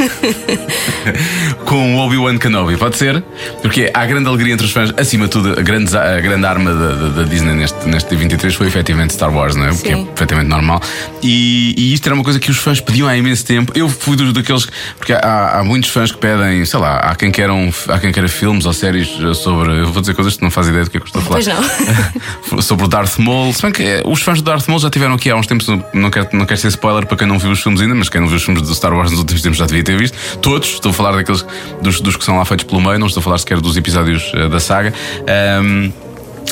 com 1.67 1.97
o 1.97 1.99
Obi-Wan 1.99 2.39
Kenobi, 2.39 2.79
pode 2.79 2.97
ser? 2.97 3.23
Porque 3.61 3.91
há 3.93 4.07
grande 4.07 4.27
alegria 4.27 4.55
entre 4.55 4.65
os 4.65 4.73
fãs. 4.73 4.91
Acima 4.97 5.27
de 5.27 5.33
tudo, 5.33 5.53
a 5.59 5.63
grande, 5.63 5.95
a 5.95 6.19
grande 6.19 6.47
arma 6.47 6.73
da, 6.73 7.09
da- 7.09 7.23
Disney 7.25 7.53
neste, 7.55 7.87
neste 7.87 8.17
23 8.17 8.55
foi 8.55 8.69
efetivamente 8.69 9.13
Star 9.13 9.31
Wars, 9.35 9.55
não 9.55 9.67
é? 9.67 9.71
O 9.73 9.77
que 9.79 9.91
é 9.93 9.97
perfeitamente 10.03 10.49
normal. 10.49 10.81
E, 11.23 11.75
e 11.77 11.93
isto 11.93 12.07
era 12.07 12.15
uma 12.15 12.25
coisa 12.25 12.41
que 12.41 12.51
os 12.51 12.57
fãs 12.57 12.81
pediam 12.81 13.07
há 13.07 13.15
imenso 13.15 13.45
tempo. 13.45 13.71
Eu 13.75 13.87
fui 13.91 14.17
dos 14.17 14.33
daqueles. 14.33 14.67
Porque 14.97 15.13
há, 15.13 15.59
há 15.59 15.63
muitos 15.65 15.91
fãs 15.91 16.11
que 16.11 16.17
pedem, 16.17 16.65
sei 16.65 16.81
lá, 16.81 16.97
há 17.01 17.15
quem, 17.15 17.31
queiram, 17.31 17.71
há 17.89 17.99
quem 17.99 18.13
queira 18.13 18.29
filmes 18.29 18.65
ou 18.65 18.73
séries 18.73 19.09
sobre. 19.37 19.73
Eu 19.81 19.93
vou 19.93 20.01
dizer 20.01 20.15
coisas 20.15 20.37
que 20.39 20.43
não 20.43 20.51
faz 20.51 20.69
ideia 20.69 20.85
do 20.85 20.91
que 20.91 20.97
é 20.97 21.01
que 21.01 21.05
eu 21.05 21.21
estou 21.21 21.21
a 21.37 21.43
falar. 21.43 21.43
Pois 21.43 22.53
não. 22.53 22.63
sobre 22.63 22.87
o 22.87 22.89
Darth 22.95 23.19
Maul. 23.19 23.53
Se 23.53 23.61
bem 23.61 23.73
que 23.73 23.83
eh, 23.83 24.03
os 24.07 24.23
fãs 24.23 24.41
do 24.41 24.45
Darth 24.45 24.69
Maul 24.69 24.79
já 24.79 24.89
tiveram 24.89 25.15
aqui 25.15 25.29
há 25.29 25.35
uns 25.35 25.49
tempos. 25.49 25.67
Não 25.93 26.11
quero, 26.11 26.29
não 26.33 26.47
quero 26.47 26.61
ser 26.61 26.69
spoiler 26.69 27.05
para 27.05 27.17
quem 27.17 27.27
não 27.27 27.41
viu 27.41 27.51
os 27.51 27.61
filmes 27.61 27.81
ainda, 27.81 27.93
mas 27.93 28.09
quem 28.09 28.21
não 28.21 28.29
viu 28.29 28.37
os 28.37 28.45
filmes 28.45 28.63
do 28.63 28.73
Star 28.73 28.95
Wars 28.95 29.11
nos 29.11 29.19
últimos 29.19 29.43
tempos 29.43 29.59
já 29.59 29.67
devia 29.67 29.83
ter 29.83 29.99
visto. 29.99 30.17
Todos, 30.39 30.75
estou 30.75 30.91
a 30.91 30.95
falar 30.95 31.11
daqueles 31.17 31.45
dos, 31.83 32.01
dos 32.01 32.17
que 32.17 32.25
são 32.25 32.37
lá 32.39 32.45
feitos 32.45 32.65
pelo 32.65 32.81
meio, 32.81 32.97
não 33.01 33.09
estou 33.09 33.21
a 33.21 33.25
falar 33.25 33.39
sequer 33.39 33.61
dos 33.61 33.77
episódios 33.77 34.31
eh, 34.33 34.49
da 34.49 34.61
saga. 34.61 34.95
Ahm, 35.29 35.91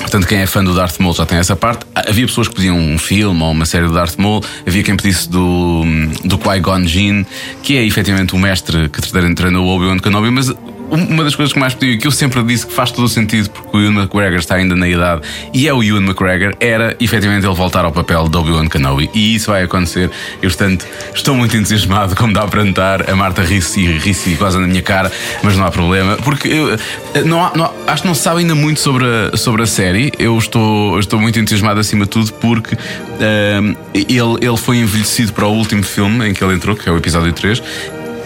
Portanto, 0.01 0.27
quem 0.27 0.39
é 0.39 0.47
fã 0.47 0.65
do 0.65 0.75
Darth 0.75 0.99
Maul 0.99 1.15
já 1.15 1.27
tem 1.27 1.39
essa 1.39 1.55
parte. 1.55 1.85
Havia 1.95 2.27
pessoas 2.27 2.49
que 2.49 2.55
pediam 2.55 2.77
um 2.79 2.99
filme 2.99 3.41
ou 3.43 3.51
uma 3.53 3.67
série 3.67 3.87
do 3.87 3.93
Darth 3.93 4.17
Maul. 4.17 4.43
Havia 4.67 4.83
quem 4.83 4.97
pedisse 4.97 5.29
do, 5.29 5.83
do 6.25 6.39
Qui-Gon 6.39 6.87
Jinn, 6.87 7.25
que 7.63 7.77
é 7.77 7.85
efetivamente 7.85 8.35
o 8.35 8.39
mestre 8.39 8.89
que 8.89 9.01
treinou 9.35 9.67
o 9.67 9.77
Obi-Wan 9.77 9.99
Kenobi, 9.99 10.31
mas 10.31 10.49
um- 10.49 10.72
uma 10.97 11.25
das 11.25 11.35
coisas 11.35 11.53
que 11.53 11.59
mais 11.59 11.75
pediu 11.75 11.99
que 11.99 12.07
eu 12.07 12.11
sempre 12.11 12.43
disse 12.43 12.67
que 12.67 12.73
faz 12.73 12.91
todo 12.91 13.05
o 13.05 13.09
sentido 13.09 13.49
porque 13.51 13.77
o 13.77 13.81
Ewan 13.81 13.95
McGregor 14.03 14.39
está 14.39 14.57
ainda 14.57 14.77
na 14.77 14.87
idade 14.89 15.23
e 15.53 15.67
é 15.67 15.73
o 15.75 15.83
Ewan 15.83 16.03
McGregor, 16.03 16.53
era 16.61 16.97
efetivamente 17.01 17.47
ele 17.47 17.55
voltar 17.55 17.85
ao 17.85 17.93
papel 17.93 18.29
de 18.29 18.37
Obi-Wan 18.37 18.69
Kenobi. 18.69 19.11
E 19.15 19.35
isso 19.35 19.51
vai 19.51 19.63
acontecer. 19.65 20.11
Eu, 20.43 20.51
portanto, 20.51 20.87
estou 21.15 21.35
muito 21.35 21.57
entusiasmado, 21.57 22.15
como 22.15 22.33
dá 22.33 22.47
para 22.47 22.65
notar. 22.65 23.11
A 23.11 23.17
Marta 23.17 23.43
ri-se 23.43 23.81
e 23.81 23.99
ri-se 23.99 24.35
quase 24.37 24.59
na 24.59 24.67
minha 24.67 24.83
cara, 24.83 25.11
mas 25.43 25.57
não 25.57 25.65
há 25.67 25.71
problema, 25.71 26.17
porque 26.19 26.49
eu, 26.49 26.79
não 27.25 27.45
há- 27.45 27.53
não 27.57 27.65
há- 27.65 27.73
acho 27.93 28.03
que 28.03 28.09
não 28.09 28.15
se 28.15 28.23
sabe 28.23 28.41
ainda 28.41 28.55
muito 28.55 28.81
sobre 28.81 29.05
a, 29.07 29.37
sobre 29.37 29.63
a 29.63 29.67
série. 29.67 30.13
Eu 30.19 30.37
estou, 30.39 30.99
estou 30.99 31.19
muito 31.21 31.39
entusiasmado 31.39 31.81
acima 31.81 32.05
de 32.05 32.11
tudo 32.11 32.33
porque 32.35 32.77
ehm, 33.21 33.75
ele, 33.95 34.47
ele 34.47 34.57
foi 34.57 34.79
envelhecido 34.79 35.33
para 35.33 35.47
o 35.47 35.53
último 35.53 35.83
filme 35.83 36.29
em 36.29 36.35
que 36.35 36.43
ele 36.45 36.55
entrou, 36.55 36.77
que 36.77 36.89
é 36.89 36.93
o 36.93 36.97
episódio 36.97 37.33
3. 37.33 37.63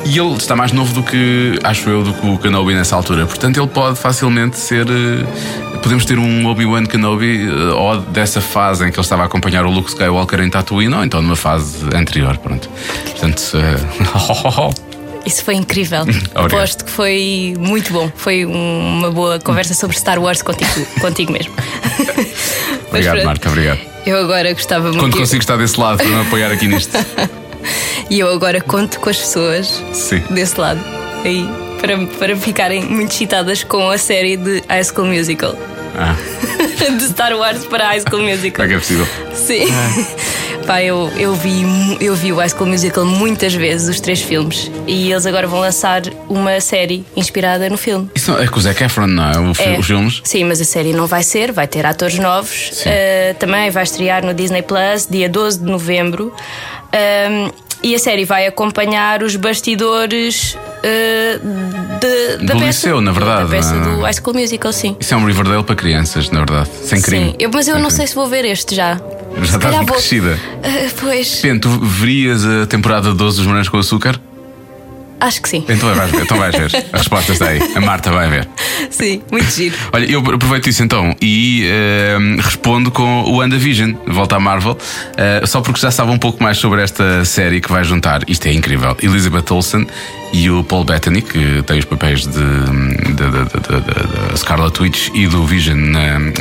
E 0.09 0.19
ele 0.19 0.35
está 0.37 0.55
mais 0.55 0.71
novo 0.73 0.95
do 0.95 1.03
que, 1.03 1.59
acho 1.65 1.89
eu, 1.91 2.03
do 2.05 2.13
que 2.15 2.27
o 2.27 2.39
Kenobi 2.39 2.75
nessa 2.75 2.95
altura. 2.95 3.27
Portanto, 3.27 3.59
ele 3.59 3.67
pode 3.67 3.99
facilmente 3.99 4.57
ser. 4.59 4.87
eh, 4.89 5.77
Podemos 5.83 6.05
ter 6.05 6.19
um 6.19 6.47
Obi-Wan 6.47 6.85
Kenobi 6.87 7.49
eh, 7.49 7.73
ou 7.75 8.01
dessa 8.01 8.41
fase 8.41 8.85
em 8.87 8.91
que 8.91 8.97
ele 8.97 9.03
estava 9.03 9.23
a 9.23 9.27
acompanhar 9.27 9.65
o 9.67 9.71
Luke 9.71 9.89
Skywalker 9.91 10.41
em 10.41 10.49
Tatooine, 10.51 10.95
ou 10.95 11.05
então 11.05 11.21
numa 11.21 11.35
fase 11.37 11.85
anterior. 11.95 12.37
Pronto. 12.39 12.69
Portanto. 13.11 13.43
eh, 13.55 14.77
Isso 15.27 15.43
foi 15.45 15.55
incrível. 15.57 16.05
Aposto 16.37 16.85
que 16.85 16.91
foi 16.91 17.55
muito 17.59 17.93
bom. 17.93 18.11
Foi 18.15 18.47
um- 18.47 18.99
uma 18.99 19.11
boa 19.11 19.41
conversa 19.41 19.75
sobre 19.75 19.99
Star 19.99 20.21
Wars 20.21 20.41
contigo, 20.41 20.71
contigo 21.01 21.33
mesmo. 21.33 21.53
Obrigado, 22.89 23.25
Marta, 23.25 23.49
obrigado. 23.49 23.81
Eu 24.07 24.19
agora 24.19 24.53
gostava 24.53 24.85
muito. 24.87 25.01
Quando 25.01 25.17
consigo 25.17 25.43
estar 25.43 25.57
desse 25.57 25.81
lado 25.81 25.99
para 25.99 26.07
me 26.07 26.21
apoiar 26.21 26.53
aqui 26.53 26.69
nisto. 26.69 26.97
E 28.11 28.18
eu 28.20 28.32
agora 28.32 28.61
conto 28.61 29.00
com 29.00 29.11
as 29.11 29.18
pessoas 29.18 29.82
Sim. 29.92 30.23
desse 30.30 30.58
lado. 30.61 30.80
Aí, 31.25 31.49
para, 31.80 31.99
para 32.18 32.37
ficarem 32.37 32.85
muito 32.85 33.12
excitadas 33.12 33.64
com 33.64 33.90
a 33.90 33.99
série 33.99 34.37
de 34.37 34.62
High 34.68 34.85
School 34.85 35.06
Musical. 35.06 35.56
Ah, 35.99 36.14
de 36.99 37.04
Star 37.04 37.37
Wars 37.37 37.64
para 37.64 37.87
High 37.88 38.00
School 38.00 38.23
Musical. 38.23 38.64
é 38.64 38.68
que 38.68 38.75
é 38.75 38.78
possível? 38.78 39.06
Sim. 39.35 39.66
Pá, 40.66 40.82
eu, 40.82 41.08
eu, 41.16 41.32
vi, 41.35 41.62
eu 42.00 42.14
vi 42.16 42.32
o 42.32 42.37
High 42.38 42.49
School 42.49 42.66
Musical 42.68 43.04
muitas 43.04 43.54
vezes, 43.54 43.88
os 43.88 44.00
três 44.00 44.20
filmes. 44.20 44.68
E 44.87 45.12
eles 45.12 45.25
agora 45.25 45.46
vão 45.46 45.61
lançar 45.61 46.02
uma 46.28 46.61
série 46.61 47.04
inspirada 47.14 47.70
no 47.70 47.76
filme. 47.78 48.11
Isso 48.16 48.32
não- 48.32 48.40
é 48.40 48.49
com 48.49 48.58
o 48.58 48.61
Zac 48.61 48.82
Efron, 48.82 49.06
não 49.06 49.50
é? 49.50 49.54
Fi- 49.54 49.62
É. 49.62 49.78
Os 49.78 49.87
filmes? 49.87 50.20
Sim, 50.25 50.44
mas 50.44 50.61
a 50.61 50.64
série 50.64 50.92
não 50.92 51.06
vai 51.06 51.23
ser, 51.23 51.52
vai 51.52 51.68
ter 51.68 51.87
atores 51.87 52.18
novos. 52.18 52.82
Uh, 52.85 53.35
também 53.38 53.70
vai 53.70 53.85
estrear 53.85 54.25
no 54.26 54.35
Disney 54.35 54.62
Plus, 54.62 55.06
dia 55.08 55.28
12 55.28 55.61
de 55.61 55.64
novembro. 55.70 56.35
Um, 57.30 57.50
e 57.82 57.94
a 57.94 57.99
série 57.99 58.25
vai 58.25 58.46
acompanhar 58.49 59.23
os 59.23 59.37
bastidores 59.37 60.54
uh, 60.54 61.99
de- 62.00 62.44
da 62.44 62.54
Do 62.54 62.61
peça. 62.61 62.64
liceu, 62.66 63.00
na 63.00 63.12
verdade, 63.12 63.42
Da 63.44 63.49
peça 63.50 63.75
é? 63.76 63.80
do 63.80 64.00
High 64.00 64.14
School 64.14 64.35
Musical, 64.35 64.73
sim. 64.73 64.96
Isso 64.99 65.14
é 65.14 65.16
um 65.16 65.25
Riverdale 65.25 65.62
para 65.62 65.76
crianças, 65.76 66.28
na 66.30 66.38
verdade. 66.40 66.68
Sem 66.82 67.00
crime. 67.00 67.26
Sim, 67.30 67.37
eu- 67.38 67.50
mas 67.54 67.68
eu 67.68 67.75
Sem 67.75 67.82
não 67.82 67.88
crime. 67.90 67.96
sei 67.99 68.06
se 68.08 68.14
vou 68.16 68.26
ver 68.26 68.44
este 68.44 68.75
já. 68.75 68.99
Já 69.43 69.57
estás 69.57 69.75
muito 69.76 69.93
crescida. 69.93 70.38
Uh, 70.59 70.95
pois, 71.00 71.40
Depende, 71.43 71.61
tu 71.61 71.69
verias 71.81 72.45
a 72.45 72.66
temporada 72.66 73.12
12 73.12 73.37
dos 73.37 73.47
Morangos 73.47 73.69
com 73.69 73.78
Açúcar? 73.78 74.21
acho 75.21 75.43
que 75.43 75.49
sim. 75.49 75.64
Então 75.69 75.95
vais 75.95 76.11
ver, 76.11 76.23
então 76.23 76.37
vais 76.37 76.55
ver. 76.55 76.85
A 76.93 76.99
resposta 76.99 77.33
está 77.33 77.49
aí. 77.49 77.61
A 77.75 77.81
Marta 77.81 78.11
vai 78.11 78.28
ver. 78.28 78.49
Sim, 78.90 79.23
muito 79.31 79.50
giro. 79.50 79.76
Olha, 79.93 80.05
eu 80.05 80.21
aproveito 80.21 80.69
isso 80.69 80.83
então 80.83 81.14
e 81.21 81.66
eh, 81.66 82.16
respondo 82.38 82.90
com 82.90 83.23
o 83.23 83.38
WandaVision, 83.38 83.95
volta 84.07 84.37
à 84.37 84.40
Marvel, 84.40 84.78
eh, 85.16 85.43
só 85.47 85.61
porque 85.61 85.81
já 85.81 85.90
sabe 85.90 86.11
um 86.11 86.19
pouco 86.19 86.43
mais 86.43 86.59
sobre 86.59 86.83
esta 86.83 87.25
série 87.25 87.61
que 87.61 87.71
vai 87.71 87.85
juntar. 87.85 88.23
Isto 88.28 88.47
é 88.47 88.52
incrível. 88.52 88.97
Elizabeth 89.02 89.50
Olsen 89.50 89.87
e 90.33 90.50
o 90.50 90.62
Paul 90.64 90.85
Bettany, 90.85 91.23
que 91.23 91.62
tem 91.66 91.78
os 91.78 91.85
papéis 91.85 92.21
de, 92.26 92.30
de, 92.33 93.14
de- 93.14 94.33
de- 94.33 94.38
Scarlet 94.38 94.80
Witch 94.83 95.09
e 95.14 95.26
do 95.26 95.45
Vision 95.47 95.78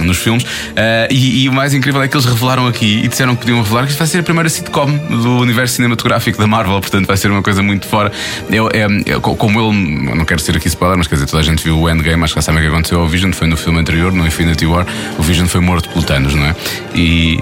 nos 0.01 0.17
filmes. 0.17 0.45
Eh, 0.75 1.07
e, 1.11 1.43
e 1.43 1.49
o 1.49 1.53
mais 1.53 1.73
incrível 1.73 2.01
é 2.01 2.07
que 2.07 2.15
eles 2.15 2.25
revelaram 2.25 2.67
aqui 2.67 3.01
e 3.03 3.07
disseram 3.07 3.35
que 3.35 3.41
podiam 3.41 3.61
revelar 3.61 3.83
que 3.85 3.89
isto 3.91 3.97
vai 3.99 4.07
ser 4.07 4.19
a 4.19 4.23
primeira 4.23 4.49
sitcom 4.49 4.85
do 4.97 5.37
universo 5.37 5.75
cinematográfico 5.75 6.37
da 6.37 6.47
Marvel, 6.47 6.79
portanto 6.81 7.05
vai 7.07 7.15
ser 7.17 7.31
uma 7.31 7.41
coisa 7.41 7.61
muito 7.63 7.85
fora. 7.87 8.11
Eu, 8.49 8.69
é, 8.73 8.85
é, 9.11 9.19
co- 9.19 9.35
como 9.35 9.59
ele, 9.59 10.09
eu 10.09 10.15
não 10.15 10.25
quero 10.25 10.41
ser 10.41 10.57
aqui 10.57 10.67
spoiler, 10.67 10.97
mas 10.97 11.07
quer 11.07 11.15
dizer, 11.15 11.27
toda 11.27 11.41
a 11.41 11.45
gente 11.45 11.63
viu 11.63 11.79
o 11.79 11.89
Endgame, 11.89 12.23
acho 12.23 12.33
que 12.33 12.37
já 12.39 12.41
sabem 12.43 12.61
o 12.61 12.63
que 12.65 12.71
aconteceu 12.71 12.99
ao 12.99 13.07
Vision, 13.07 13.31
foi 13.31 13.47
no 13.47 13.55
filme 13.55 13.79
anterior, 13.79 14.11
no 14.11 14.25
Infinity 14.27 14.65
War, 14.65 14.85
o 15.17 15.23
Vision 15.23 15.47
foi 15.47 15.61
morto 15.61 15.87
pelo 15.89 16.03
Thanos, 16.03 16.33
não 16.35 16.45
é? 16.45 16.55
E 16.93 17.39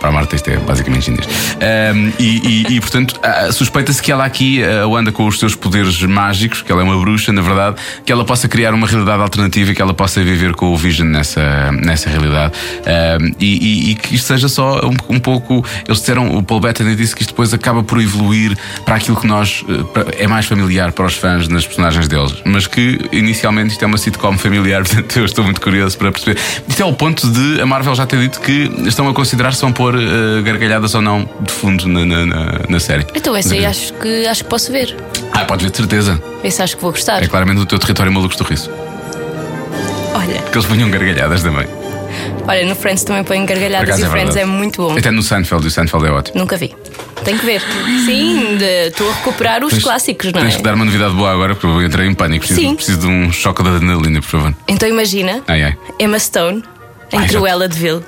para 0.00 0.08
a 0.08 0.12
Marta 0.12 0.36
isto 0.36 0.48
é 0.48 0.56
basicamente 0.58 1.04
chinês. 1.06 1.26
Hum, 1.26 2.12
e, 2.18 2.64
e- 2.70 2.76
e, 2.76 2.80
portanto, 2.80 3.18
ah, 3.22 3.50
suspeita-se 3.52 4.02
que 4.02 4.12
ela 4.12 4.24
aqui, 4.24 4.62
a 4.64 4.86
Wanda, 4.86 5.10
com 5.12 5.26
os 5.26 5.38
seus 5.38 5.54
poderes 5.54 6.00
mágicos, 6.02 6.62
que 6.62 6.70
ela 6.70 6.80
é 6.82 6.84
uma 6.84 6.96
bruxa, 6.98 7.32
na 7.32 7.42
verdade, 7.42 7.76
que 8.04 8.12
ela 8.12 8.24
possa 8.24 8.48
criar 8.48 8.72
uma 8.74 8.86
realidade 8.86 9.20
alternativa 9.22 9.72
e 9.72 9.74
que 9.74 9.82
ela 9.82 9.94
possa 9.94 10.22
viver 10.22 10.54
com 10.54 10.66
o 10.72 10.76
Vision 10.76 11.08
nessa, 11.08 11.72
nessa 11.72 12.08
realidade. 12.08 12.52
Hum, 13.20 13.32
e, 13.40 13.90
e- 13.90 13.94
que 13.94 14.14
isto 14.14 14.26
seja 14.26 14.48
só 14.48 14.80
um, 14.86 15.14
um 15.16 15.18
pouco. 15.20 15.64
Eles 15.86 15.98
disseram, 16.00 16.36
o 16.36 16.42
Paul 16.42 16.60
Bettany 16.60 16.94
disse 16.94 17.14
que 17.14 17.22
isto 17.22 17.30
depois 17.30 17.52
acaba 17.52 17.82
por 17.82 18.00
evoluir 18.00 18.56
para 18.84 18.96
aquilo 18.96 19.16
que 19.16 19.26
nós. 19.26 19.64
eh, 19.68 19.82
para- 19.92 20.14
é 20.18 20.26
mais 20.26 20.46
familiar 20.46 20.92
para 20.92 21.06
os 21.06 21.14
fãs 21.14 21.48
nas 21.48 21.66
personagens 21.66 22.08
deles, 22.08 22.34
mas 22.44 22.66
que 22.66 22.98
inicialmente 23.12 23.72
isto 23.72 23.82
é 23.82 23.86
uma 23.86 23.98
sitcom 23.98 24.36
familiar, 24.38 24.82
portanto 24.84 25.16
eu 25.18 25.24
estou 25.24 25.44
muito 25.44 25.60
curioso 25.60 25.96
para 25.98 26.10
perceber. 26.12 26.38
Isto 26.68 26.82
é 26.82 26.84
o 26.84 26.92
ponto 26.92 27.28
de 27.30 27.60
a 27.60 27.66
Marvel 27.66 27.94
já 27.94 28.06
ter 28.06 28.18
dito 28.20 28.40
que 28.40 28.70
estão 28.86 29.08
a 29.08 29.14
considerar 29.14 29.52
vão 29.64 29.72
pôr 29.72 29.94
eh, 29.96 30.42
gargalhadas 30.42 30.94
ou 30.94 31.00
não 31.00 31.28
de 31.40 31.50
fundo 31.52 31.88
na, 31.88 32.04
na, 32.04 32.26
na- 32.26 32.60
na 32.68 32.80
série. 32.80 33.06
Então, 33.14 33.34
esse 33.36 33.54
aí 33.54 33.64
acho 33.64 33.92
que, 33.94 34.26
acho 34.26 34.44
que 34.44 34.50
posso 34.50 34.70
ver. 34.70 34.94
Ah, 35.32 35.44
podes 35.44 35.64
ver 35.64 35.70
de 35.70 35.76
certeza. 35.78 36.22
Esse 36.42 36.62
acho 36.62 36.76
que 36.76 36.82
vou 36.82 36.90
gostar. 36.92 37.22
É 37.22 37.26
claramente 37.26 37.60
o 37.62 37.66
teu 37.66 37.78
território 37.78 38.12
maluco 38.12 38.36
do 38.36 38.44
riso. 38.44 38.70
Olha, 40.14 40.40
Que 40.42 40.56
eles 40.58 40.66
punham 40.66 40.90
gargalhadas 40.90 41.42
também. 41.42 41.66
olha, 42.46 42.66
no 42.66 42.74
Friends 42.74 43.04
também 43.04 43.24
põem 43.24 43.44
gargalhadas 43.46 43.98
e 43.98 44.02
é 44.02 44.06
o 44.06 44.10
Friends 44.10 44.36
é 44.36 44.44
muito 44.44 44.82
bom. 44.82 44.96
Até 44.96 45.10
no 45.10 45.22
Seinfeld, 45.22 45.66
o 45.66 45.70
Seinfeld 45.70 46.06
é 46.06 46.10
ótimo. 46.10 46.38
Nunca 46.38 46.56
vi. 46.56 46.74
Tenho 47.24 47.38
que 47.38 47.46
ver. 47.46 47.62
Sim, 48.04 48.58
estou 48.86 49.08
a 49.10 49.14
recuperar 49.14 49.64
os 49.64 49.70
Tens- 49.70 49.82
clássicos, 49.82 50.26
não 50.32 50.42
Tens 50.42 50.54
é? 50.54 50.56
que 50.58 50.62
dar 50.62 50.74
uma 50.74 50.84
novidade 50.84 51.14
boa 51.14 51.32
agora, 51.32 51.54
porque 51.54 51.66
eu 51.66 51.82
entrei 51.82 52.06
em 52.06 52.14
pânico. 52.14 52.44
Preciso, 52.46 52.68
Sim. 52.68 52.74
preciso 52.76 52.98
de 53.00 53.06
um 53.06 53.32
choque 53.32 53.62
de 53.62 53.68
adrenalina, 53.70 54.20
por 54.20 54.28
favor. 54.28 54.54
Então 54.68 54.86
imagina 54.88 55.42
Ai, 55.48 55.62
ai. 55.64 55.76
Emma 55.98 56.18
Stone 56.18 56.62
em 57.12 57.18
Ai, 57.18 57.26
já- 57.28 57.38
Cruella 57.38 57.66
de 57.66 57.78
Vil. 57.78 58.02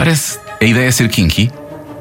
Parece. 0.00 0.38
A 0.58 0.64
ideia 0.64 0.88
é 0.88 0.90
ser 0.90 1.10
kinky. 1.10 1.52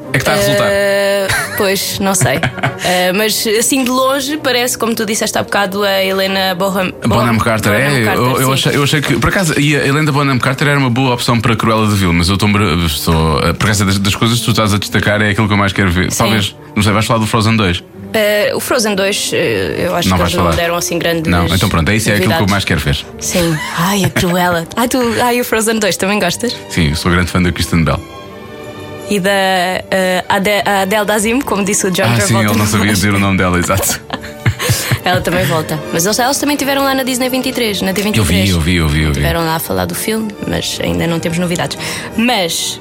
É 0.07 0.11
que 0.13 0.17
está 0.19 0.31
a 0.31 0.35
resultar. 0.37 0.69
Uh, 0.69 1.57
pois, 1.57 1.99
não 1.99 2.15
sei. 2.15 2.37
Uh, 2.37 3.11
mas 3.13 3.45
assim 3.59 3.83
de 3.83 3.89
longe 3.89 4.37
parece, 4.37 4.77
como 4.77 4.95
tu 4.95 5.05
disseste 5.05 5.37
há 5.37 5.43
bocado, 5.43 5.83
a 5.83 6.01
Helena 6.01 6.55
Bonham, 6.55 6.93
Bonham 7.05 7.37
Carter, 7.37 7.73
é. 7.73 8.05
Carter, 8.05 8.23
eu, 8.23 8.39
eu 8.39 8.53
achei, 8.53 8.73
eu 8.77 8.83
achei 8.83 9.01
que. 9.01 9.19
Por 9.19 9.27
acaso, 9.27 9.53
a 9.53 9.59
Helena 9.61 10.13
Bonham 10.13 10.39
Carter 10.39 10.69
era 10.69 10.79
uma 10.79 10.89
boa 10.89 11.13
opção 11.13 11.41
para 11.41 11.57
Cruella 11.57 11.87
de 11.87 11.95
Vil, 11.95 12.13
mas 12.13 12.29
eu 12.29 12.35
estou. 12.35 12.49
estou 12.85 13.41
por 13.55 13.65
acaso, 13.65 13.83
das, 13.83 13.99
das 13.99 14.15
coisas 14.15 14.39
que 14.39 14.45
tu 14.45 14.51
estás 14.51 14.73
a 14.73 14.77
destacar 14.77 15.21
é 15.21 15.31
aquilo 15.31 15.47
que 15.47 15.53
eu 15.53 15.57
mais 15.57 15.73
quero 15.73 15.91
ver. 15.91 16.09
Sim. 16.09 16.19
Talvez, 16.19 16.55
não 16.73 16.81
sei, 16.81 16.93
vais 16.93 17.05
falar 17.05 17.19
do 17.19 17.27
Frozen 17.27 17.57
2. 17.57 17.83
Uh, 18.09 18.55
o 18.57 18.59
Frozen 18.59 18.95
2, 18.95 19.31
uh, 19.31 19.35
eu 19.35 19.95
acho 19.95 20.09
Não 20.09 20.17
que 20.17 20.21
vais 20.23 20.33
eles 20.33 20.35
não 20.35 20.43
falar. 20.45 20.55
deram 20.55 20.75
assim 20.75 20.97
grandes. 20.97 21.31
Não, 21.31 21.45
então 21.45 21.69
pronto, 21.69 21.89
é 21.89 21.95
isso 21.95 22.09
é 22.09 22.15
aquilo 22.15 22.33
que 22.35 22.41
eu 22.41 22.47
mais 22.47 22.65
quero 22.65 22.79
ver. 22.79 22.97
Sim. 23.19 23.55
Ai, 23.77 24.03
a 24.03 24.09
Cruella. 24.09 24.67
Ai, 24.75 24.87
tu, 24.89 24.97
ai, 25.21 25.39
o 25.39 25.43
Frozen 25.43 25.77
2 25.79 25.95
também 25.97 26.19
gostas? 26.19 26.55
Sim, 26.69 26.89
eu 26.89 26.95
sou 26.95 27.11
grande 27.11 27.29
fã 27.29 27.41
da 27.41 27.51
Kristen 27.51 27.83
Bell. 27.83 27.99
E 29.11 29.19
da 29.19 29.29
uh, 29.31 30.25
Ade- 30.27 30.63
a 30.65 30.81
Adele 30.81 31.05
Dazim, 31.05 31.39
como 31.41 31.63
disse 31.63 31.85
o 31.87 31.91
John 31.91 32.03
Ah, 32.03 32.15
Travolta. 32.15 32.27
sim, 32.27 32.37
ele 32.49 32.57
não 32.57 32.65
sabia 32.65 32.93
dizer 32.93 33.13
o 33.13 33.19
nome 33.19 33.37
dela, 33.37 33.57
exato. 33.59 33.99
Ela 35.05 35.21
também 35.21 35.45
volta. 35.45 35.79
Mas 35.93 36.05
eles, 36.05 36.19
eles 36.19 36.37
também 36.37 36.55
tiveram 36.57 36.83
lá 36.83 36.93
na 36.93 37.03
Disney 37.03 37.29
23, 37.29 37.81
na 37.81 37.93
D23. 37.93 38.17
Eu 38.17 38.23
vi, 38.23 38.49
eu 38.49 38.59
vi, 38.59 38.75
eu 38.75 38.87
vi, 38.87 39.01
eu 39.03 39.07
vi. 39.09 39.13
Tiveram 39.13 39.39
lá 39.45 39.55
a 39.55 39.59
falar 39.59 39.85
do 39.85 39.95
filme, 39.95 40.27
mas 40.47 40.77
ainda 40.83 41.07
não 41.07 41.19
temos 41.19 41.37
novidades. 41.39 41.77
Mas 42.17 42.79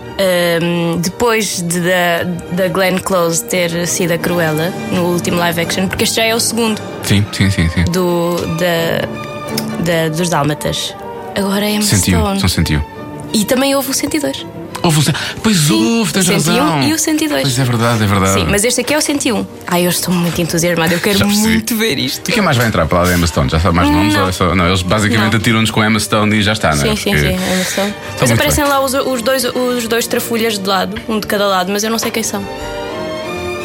hum, 0.62 1.00
depois 1.00 1.62
de, 1.62 1.80
da, 1.80 2.22
da 2.52 2.68
Glenn 2.68 2.98
Close 2.98 3.44
ter 3.44 3.86
sido 3.86 4.12
a 4.12 4.18
Cruella 4.18 4.70
no 4.92 5.04
último 5.12 5.38
live 5.38 5.60
action, 5.60 5.86
porque 5.88 6.04
este 6.04 6.16
já 6.16 6.24
é 6.24 6.34
o 6.34 6.40
segundo 6.40 6.80
Sim, 7.04 7.24
sim, 7.32 7.50
sim, 7.50 7.68
sim. 7.68 7.84
do, 7.84 8.36
da, 8.56 9.82
da- 9.84 10.08
dos 10.08 10.28
Dálmatas. 10.28 10.94
Agora 11.36 11.64
é 11.66 11.70
Emma 11.72 11.82
Sentiu, 11.82 12.18
Stone. 12.20 12.40
são 12.40 12.48
sentiu. 12.48 12.84
E 13.32 13.44
também 13.44 13.74
houve 13.74 13.90
o 13.90 13.94
102. 13.94 14.44
Houve, 14.82 15.00
um- 15.10 15.12
pois 15.42 15.56
Sim, 15.56 15.98
houve, 15.98 16.12
tens 16.12 16.28
o 16.28 16.32
101 16.40 16.58
razão. 16.60 16.82
e 16.82 16.92
o 16.92 16.98
102. 16.98 17.42
Pois 17.42 17.58
é 17.58 17.64
verdade, 17.64 18.02
é 18.04 18.06
verdade. 18.06 18.32
Sim, 18.40 18.46
mas 18.48 18.64
este 18.64 18.80
aqui 18.80 18.94
é 18.94 18.98
o 18.98 19.00
101. 19.00 19.46
Ai, 19.66 19.84
eu 19.86 19.90
estou 19.90 20.14
muito 20.14 20.40
entusiasmada, 20.40 20.94
eu 20.94 21.00
quero 21.00 21.18
Já 21.18 21.24
percebi. 21.26 21.48
muito 21.48 21.76
ver 21.76 21.98
isto. 21.98 22.28
E 22.28 22.32
quem 22.32 22.42
mais 22.42 22.56
vai 22.56 22.66
entrar 22.66 22.86
para 22.86 22.98
lá 23.00 23.04
da 23.06 23.14
Emma 23.14 23.26
Stone? 23.26 23.50
Já 23.50 23.58
sabe 23.60 23.76
mais 23.76 23.90
nomes? 23.90 24.14
Não. 24.14 24.22
Ou 24.22 24.28
é 24.28 24.32
só- 24.32 24.54
não, 24.54 24.66
eles 24.66 24.82
basicamente 24.82 25.32
Não. 25.32 25.38
atiram-nos 25.40 25.70
com 25.70 25.80
a 25.80 25.86
Emma 25.86 26.00
Stone 26.00 26.36
e 26.36 26.42
já 26.42 26.52
está, 26.52 26.74
não 26.74 26.84
é? 26.84 26.88
Sim, 26.90 26.96
sim, 26.96 27.10
Porque- 27.10 27.28
sim, 27.28 27.34
Emma 27.34 27.64
Stone. 27.64 27.94
Mas 28.20 28.20
muito 28.20 28.32
aparecem 28.34 28.64
lá 28.64 28.80
os, 28.80 28.94
os 28.94 29.22
dois, 29.22 29.44
os 29.44 29.88
dois 29.88 30.06
trafulhas 30.06 30.58
de 30.58 30.66
lado, 30.68 31.00
um 31.08 31.18
de 31.20 31.26
cada 31.26 31.46
lado, 31.46 31.70
mas 31.72 31.82
eu 31.84 31.90
não 31.90 31.98
sei 31.98 32.10
quem 32.10 32.22
são. 32.22 32.44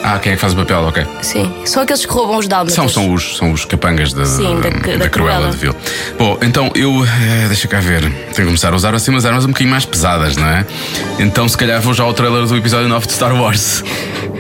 Ah, 0.05 0.19
quem 0.19 0.33
é 0.33 0.35
que 0.35 0.41
faz 0.41 0.53
o 0.53 0.57
papel? 0.57 0.79
Ok. 0.81 1.05
Sim, 1.21 1.53
são 1.65 1.81
aqueles 1.83 2.05
que 2.05 2.11
roubam 2.11 2.37
os 2.37 2.47
dálmatas. 2.47 2.73
São, 2.73 2.89
são, 2.89 3.13
os, 3.13 3.37
são 3.37 3.51
os 3.53 3.63
capangas 3.63 4.11
da, 4.13 4.25
Sim, 4.25 4.59
da- 4.59 4.69
da 4.69 4.79
Cruella 4.79 5.09
Cruella. 5.09 5.49
de 5.51 5.57
Vil. 5.57 5.75
Bom, 6.17 6.37
então 6.41 6.69
eu. 6.75 7.05
eh, 7.05 7.45
deixa 7.47 7.67
cá 7.69 7.79
ver. 7.79 8.01
Tenho 8.01 8.11
que 8.33 8.43
começar 8.43 8.73
a 8.73 8.75
usar 8.75 8.93
assim 8.93 9.11
umas 9.11 9.25
armas 9.25 9.45
um 9.45 9.49
bocadinho 9.49 9.71
mais 9.71 9.85
pesadas, 9.85 10.35
não 10.35 10.47
é? 10.47 10.65
Então 11.19 11.47
se 11.47 11.57
calhar 11.57 11.79
vou 11.81 11.93
já 11.93 12.03
ao 12.03 12.13
trailer 12.13 12.45
do 12.45 12.57
episódio 12.57 12.89
9 12.89 13.07
de 13.07 13.13
Star 13.13 13.33
Wars. 13.33 13.83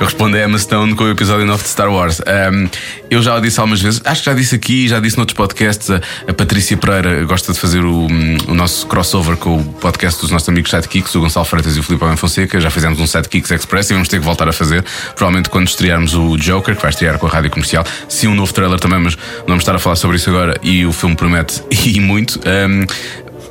Eu 0.00 0.06
respondo 0.06 0.34
a 0.34 0.42
Emma 0.42 0.58
Stone 0.58 0.94
com 0.94 1.04
o 1.04 1.10
episódio 1.10 1.44
9 1.44 1.62
de 1.62 1.68
Star 1.68 1.92
Wars. 1.92 2.20
Um, 2.20 2.66
eu 3.10 3.20
já 3.20 3.38
disse 3.38 3.60
algumas 3.60 3.82
vezes, 3.82 4.00
acho 4.02 4.22
que 4.22 4.30
já 4.30 4.34
disse 4.34 4.54
aqui, 4.54 4.88
já 4.88 4.98
disse 4.98 5.18
noutros 5.18 5.36
podcasts. 5.36 5.90
A, 5.90 6.00
a 6.26 6.32
Patrícia 6.32 6.74
Pereira 6.74 7.22
gosta 7.26 7.52
de 7.52 7.58
fazer 7.58 7.84
o, 7.84 8.06
o, 8.48 8.54
nosso 8.54 8.86
crossover 8.86 9.36
com 9.36 9.58
o 9.58 9.64
podcast 9.74 10.18
dos 10.18 10.30
nossos 10.30 10.48
amigos 10.48 10.70
Sidekicks, 10.70 11.14
o 11.16 11.20
Gonçalo 11.20 11.44
Freitas 11.44 11.76
e 11.76 11.80
o 11.80 11.82
Filipe 11.82 12.02
Além 12.02 12.16
Fonseca. 12.16 12.58
Já 12.58 12.70
fizemos 12.70 12.98
um 12.98 13.06
Sidekicks 13.06 13.50
Express 13.50 13.90
e 13.90 13.92
vamos 13.92 14.08
ter 14.08 14.18
que 14.18 14.24
voltar 14.24 14.48
a 14.48 14.54
fazer. 14.54 14.82
Provavelmente 15.14 15.50
quando 15.50 15.68
estrearmos 15.68 16.14
o 16.14 16.34
Joker, 16.38 16.74
que 16.74 16.80
vai 16.80 16.90
estrear 16.90 17.18
com 17.18 17.26
a 17.26 17.30
rádio 17.30 17.50
comercial. 17.50 17.84
Sim, 18.08 18.28
um 18.28 18.34
novo 18.34 18.54
trailer 18.54 18.80
também, 18.80 19.00
mas 19.00 19.16
não 19.16 19.48
vamos 19.48 19.64
estar 19.64 19.74
a 19.76 19.78
falar 19.78 19.96
sobre 19.96 20.16
isso 20.16 20.30
agora. 20.30 20.58
E 20.62 20.86
o 20.86 20.94
filme 20.94 21.14
promete 21.14 21.62
e 21.84 22.00
muito. 22.00 22.40
Um, 22.40 22.86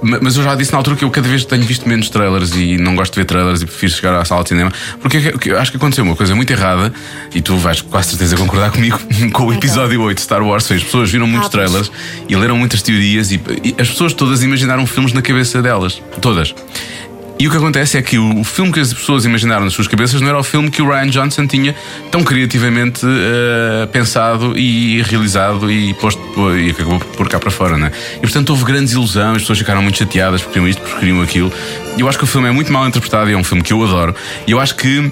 mas 0.02 0.38
eu 0.38 0.44
já 0.44 0.56
disse 0.56 0.72
na 0.72 0.78
altura 0.78 0.96
que 0.96 1.04
eu 1.04 1.10
cada 1.10 1.28
vez 1.28 1.44
tenho 1.46 1.64
visto 1.64 1.88
menos 1.88 2.10
trailers 2.10 2.56
e 2.56 2.78
não 2.78 2.96
gosto 2.96 3.14
de 3.14 3.20
ver 3.20 3.26
trailers 3.26 3.62
e 3.62 3.66
prefiro 3.66 3.92
chegar 3.92 4.16
à 4.16 4.26
sala 4.26 4.44
de 4.44 4.50
cinema. 4.50 4.72
Porque 5.02 5.34
eu 5.46 5.60
acho 5.60 5.72
que 5.72 5.78
aconteceu 5.78 6.04
uma 6.04 6.16
coisa 6.16 6.36
muito 6.36 6.52
errada 6.52 6.94
e 7.34 7.42
tu 7.42 7.58
vais 7.58 7.82
com 7.82 8.04
certeza 8.04 8.38
concordar 8.38 8.72
comigo 8.72 9.00
com 9.34 9.46
o 9.46 9.54
episódio 9.54 10.02
8 10.02 10.18
de 10.18 10.22
Star 10.22 10.42
Wars. 10.42 10.72
As 10.72 10.84
pessoas 10.84 11.12
viram 11.12 11.28
muitos 11.28 11.48
ah, 11.48 11.52
trailers 11.52 11.92
e 12.28 12.36
leram 12.36 12.58
muitas 12.58 12.82
teorias 12.82 13.32
e, 13.32 13.42
e 13.64 13.76
as 13.78 13.90
pessoas 13.90 14.14
todas 14.14 14.44
imaginaram 14.44 14.86
filmes 14.86 15.14
na 15.14 15.22
cabeça 15.22 15.62
delas. 15.62 16.02
Todas. 16.22 16.54
E 17.40 17.48
o 17.48 17.52
que 17.52 17.56
acontece 17.56 17.98
é 17.98 18.02
que 18.02 18.20
o, 18.20 18.44
filme 18.44 18.70
que 18.70 18.82
as 18.82 18.94
pessoas 18.94 19.24
imaginaram 19.24 19.64
nas 19.64 19.74
suas 19.74 19.88
cabeças 19.88 20.20
não 20.20 20.28
era 20.28 20.38
o 20.38 20.44
filme 20.44 20.70
que 20.70 20.82
o 20.82 20.90
Ryan 20.90 21.08
Johnson 21.08 21.48
tinha 21.48 21.74
tão 22.12 22.22
criativamente 22.22 23.06
uh, 23.06 23.88
pensado 23.88 24.58
e 24.58 25.02
realizado 25.04 25.72
e 25.72 25.94
posto 25.94 26.20
e 26.58 26.72
acabou 26.72 27.00
por 27.00 27.30
cá 27.30 27.40
para 27.40 27.50
fora, 27.50 27.78
né? 27.78 27.94
E 28.18 28.20
portanto 28.20 28.50
houve 28.50 28.66
grandes 28.66 28.92
ilusões, 28.92 29.38
as 29.38 29.42
pessoas 29.44 29.60
ficaram 29.60 29.82
muito 29.82 29.98
chateadas 29.98 30.42
porque 30.42 30.60
queriam 30.60 30.68
isto, 30.68 30.82
porque 30.82 31.00
queriam 31.00 31.22
aquilo. 31.22 31.54
Eu 31.98 32.10
acho 32.10 32.18
que 32.18 32.26
o 32.26 32.28
filme 32.28 32.50
é 32.50 32.52
muito 32.52 32.74
mal 32.74 32.86
interpretado 32.86 33.30
e 33.30 33.34
é 33.34 33.38
um 33.38 33.44
filme 33.44 33.64
que 33.64 33.72
eu 33.72 33.82
adoro. 33.86 34.14
E 34.46 34.52
eu 34.52 34.60
acho 34.60 34.76
que 34.76 35.10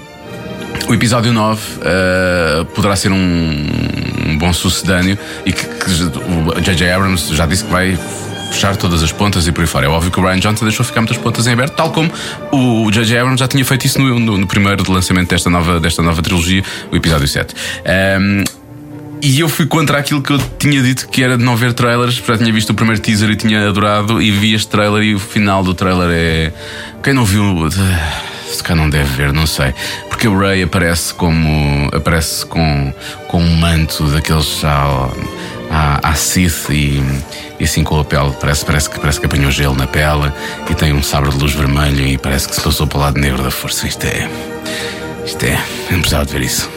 o 0.86 0.92
episódio 0.92 1.32
9 1.32 1.60
uh, 1.60 1.80
eh, 1.82 2.66
poderá 2.74 2.94
ser 2.94 3.10
um, 3.10 3.16
um, 4.26 4.38
bom 4.38 4.52
sucedâneo 4.52 5.18
e 5.46 5.52
que, 5.52 5.64
que 5.64 5.90
o 5.90 6.60
J.J. 6.60 6.90
Abrams 6.90 7.34
já 7.34 7.46
disse 7.46 7.64
que 7.64 7.70
vai 7.70 7.98
fechar 8.50 8.76
todas 8.76 9.02
as 9.02 9.12
pontas 9.12 9.46
e 9.46 9.52
por 9.52 9.60
aí 9.60 9.66
fora. 9.66 9.86
É 9.86 9.88
óbvio 9.88 10.10
que 10.10 10.18
o 10.18 10.22
Ryan 10.22 10.38
Johnson 10.38 10.64
deixou 10.64 10.84
ficar 10.84 11.00
muitas 11.00 11.16
pontas 11.18 11.46
em 11.46 11.52
aberto, 11.52 11.74
tal 11.74 11.90
como 11.90 12.10
o 12.52 12.90
J.J. 12.90 13.18
Abrams 13.18 13.40
já 13.40 13.48
tinha 13.48 13.64
feito 13.64 13.86
isso 13.86 14.00
no, 14.00 14.18
no, 14.18 14.38
no, 14.38 14.46
primeiro 14.46 14.90
lançamento 14.90 15.28
desta 15.28 15.50
nova, 15.50 15.80
desta 15.80 16.02
nova 16.02 16.22
trilogia, 16.22 16.62
o 16.90 16.96
episódio 16.96 17.28
7. 17.28 17.54
Um, 18.20 18.44
e 19.20 19.40
eu 19.40 19.48
fui 19.48 19.66
contra 19.66 19.98
aquilo 19.98 20.22
que 20.22 20.32
eu 20.32 20.38
tinha 20.58 20.80
dito 20.80 21.08
que 21.08 21.22
era 21.22 21.36
de 21.36 21.44
não 21.44 21.56
ver 21.56 21.72
trailers, 21.72 22.14
já 22.14 22.38
tinha 22.38 22.52
visto 22.52 22.70
o 22.70 22.74
primeiro 22.74 23.00
teaser 23.00 23.30
e 23.30 23.36
tinha 23.36 23.68
adorado, 23.68 24.22
e 24.22 24.30
vi 24.30 24.54
este 24.54 24.68
trailer 24.68 25.02
e 25.02 25.14
o 25.14 25.18
final 25.18 25.62
do 25.62 25.74
trailer 25.74 26.08
é. 26.10 26.52
Quem 27.02 27.12
não 27.12 27.24
viu. 27.24 27.68
Se 28.48 28.62
cá 28.62 28.74
não 28.74 28.88
deve 28.88 29.14
ver, 29.14 29.32
não 29.32 29.46
sei. 29.46 29.74
Porque 30.08 30.26
o 30.26 30.38
Ray 30.38 30.62
aparece 30.62 31.12
como. 31.14 31.88
aparece 31.92 32.46
com, 32.46 32.92
com 33.26 33.42
um 33.42 33.56
manto 33.56 34.04
daqueles 34.04 34.60
já 34.60 35.10
à, 35.70 36.10
à 36.10 36.14
Sith 36.14 36.70
e, 36.70 37.02
e, 37.58 37.64
assim 37.64 37.84
com 37.84 37.98
a 38.00 38.04
pele. 38.04 38.32
Parece, 38.40 38.64
parece, 38.64 38.90
que, 38.90 38.98
parece 38.98 39.20
que 39.20 39.26
apanhou 39.26 39.50
gelo 39.50 39.74
na 39.74 39.86
pele 39.86 40.32
e 40.70 40.74
tem 40.74 40.92
um 40.92 41.02
sabre 41.02 41.30
de 41.30 41.38
luz 41.38 41.52
vermelho 41.52 42.06
e 42.06 42.18
parece 42.18 42.48
que 42.48 42.54
se 42.54 42.60
passou 42.60 42.86
para 42.86 42.98
o 42.98 43.00
lado 43.00 43.20
negro 43.20 43.42
da 43.42 43.50
força. 43.50 43.86
Isto 43.86 44.06
é. 44.06 44.28
Isto 45.24 45.44
é. 45.44 45.60
Precisava 45.88 46.24
de 46.26 46.32
ver 46.32 46.42
isso. 46.42 46.70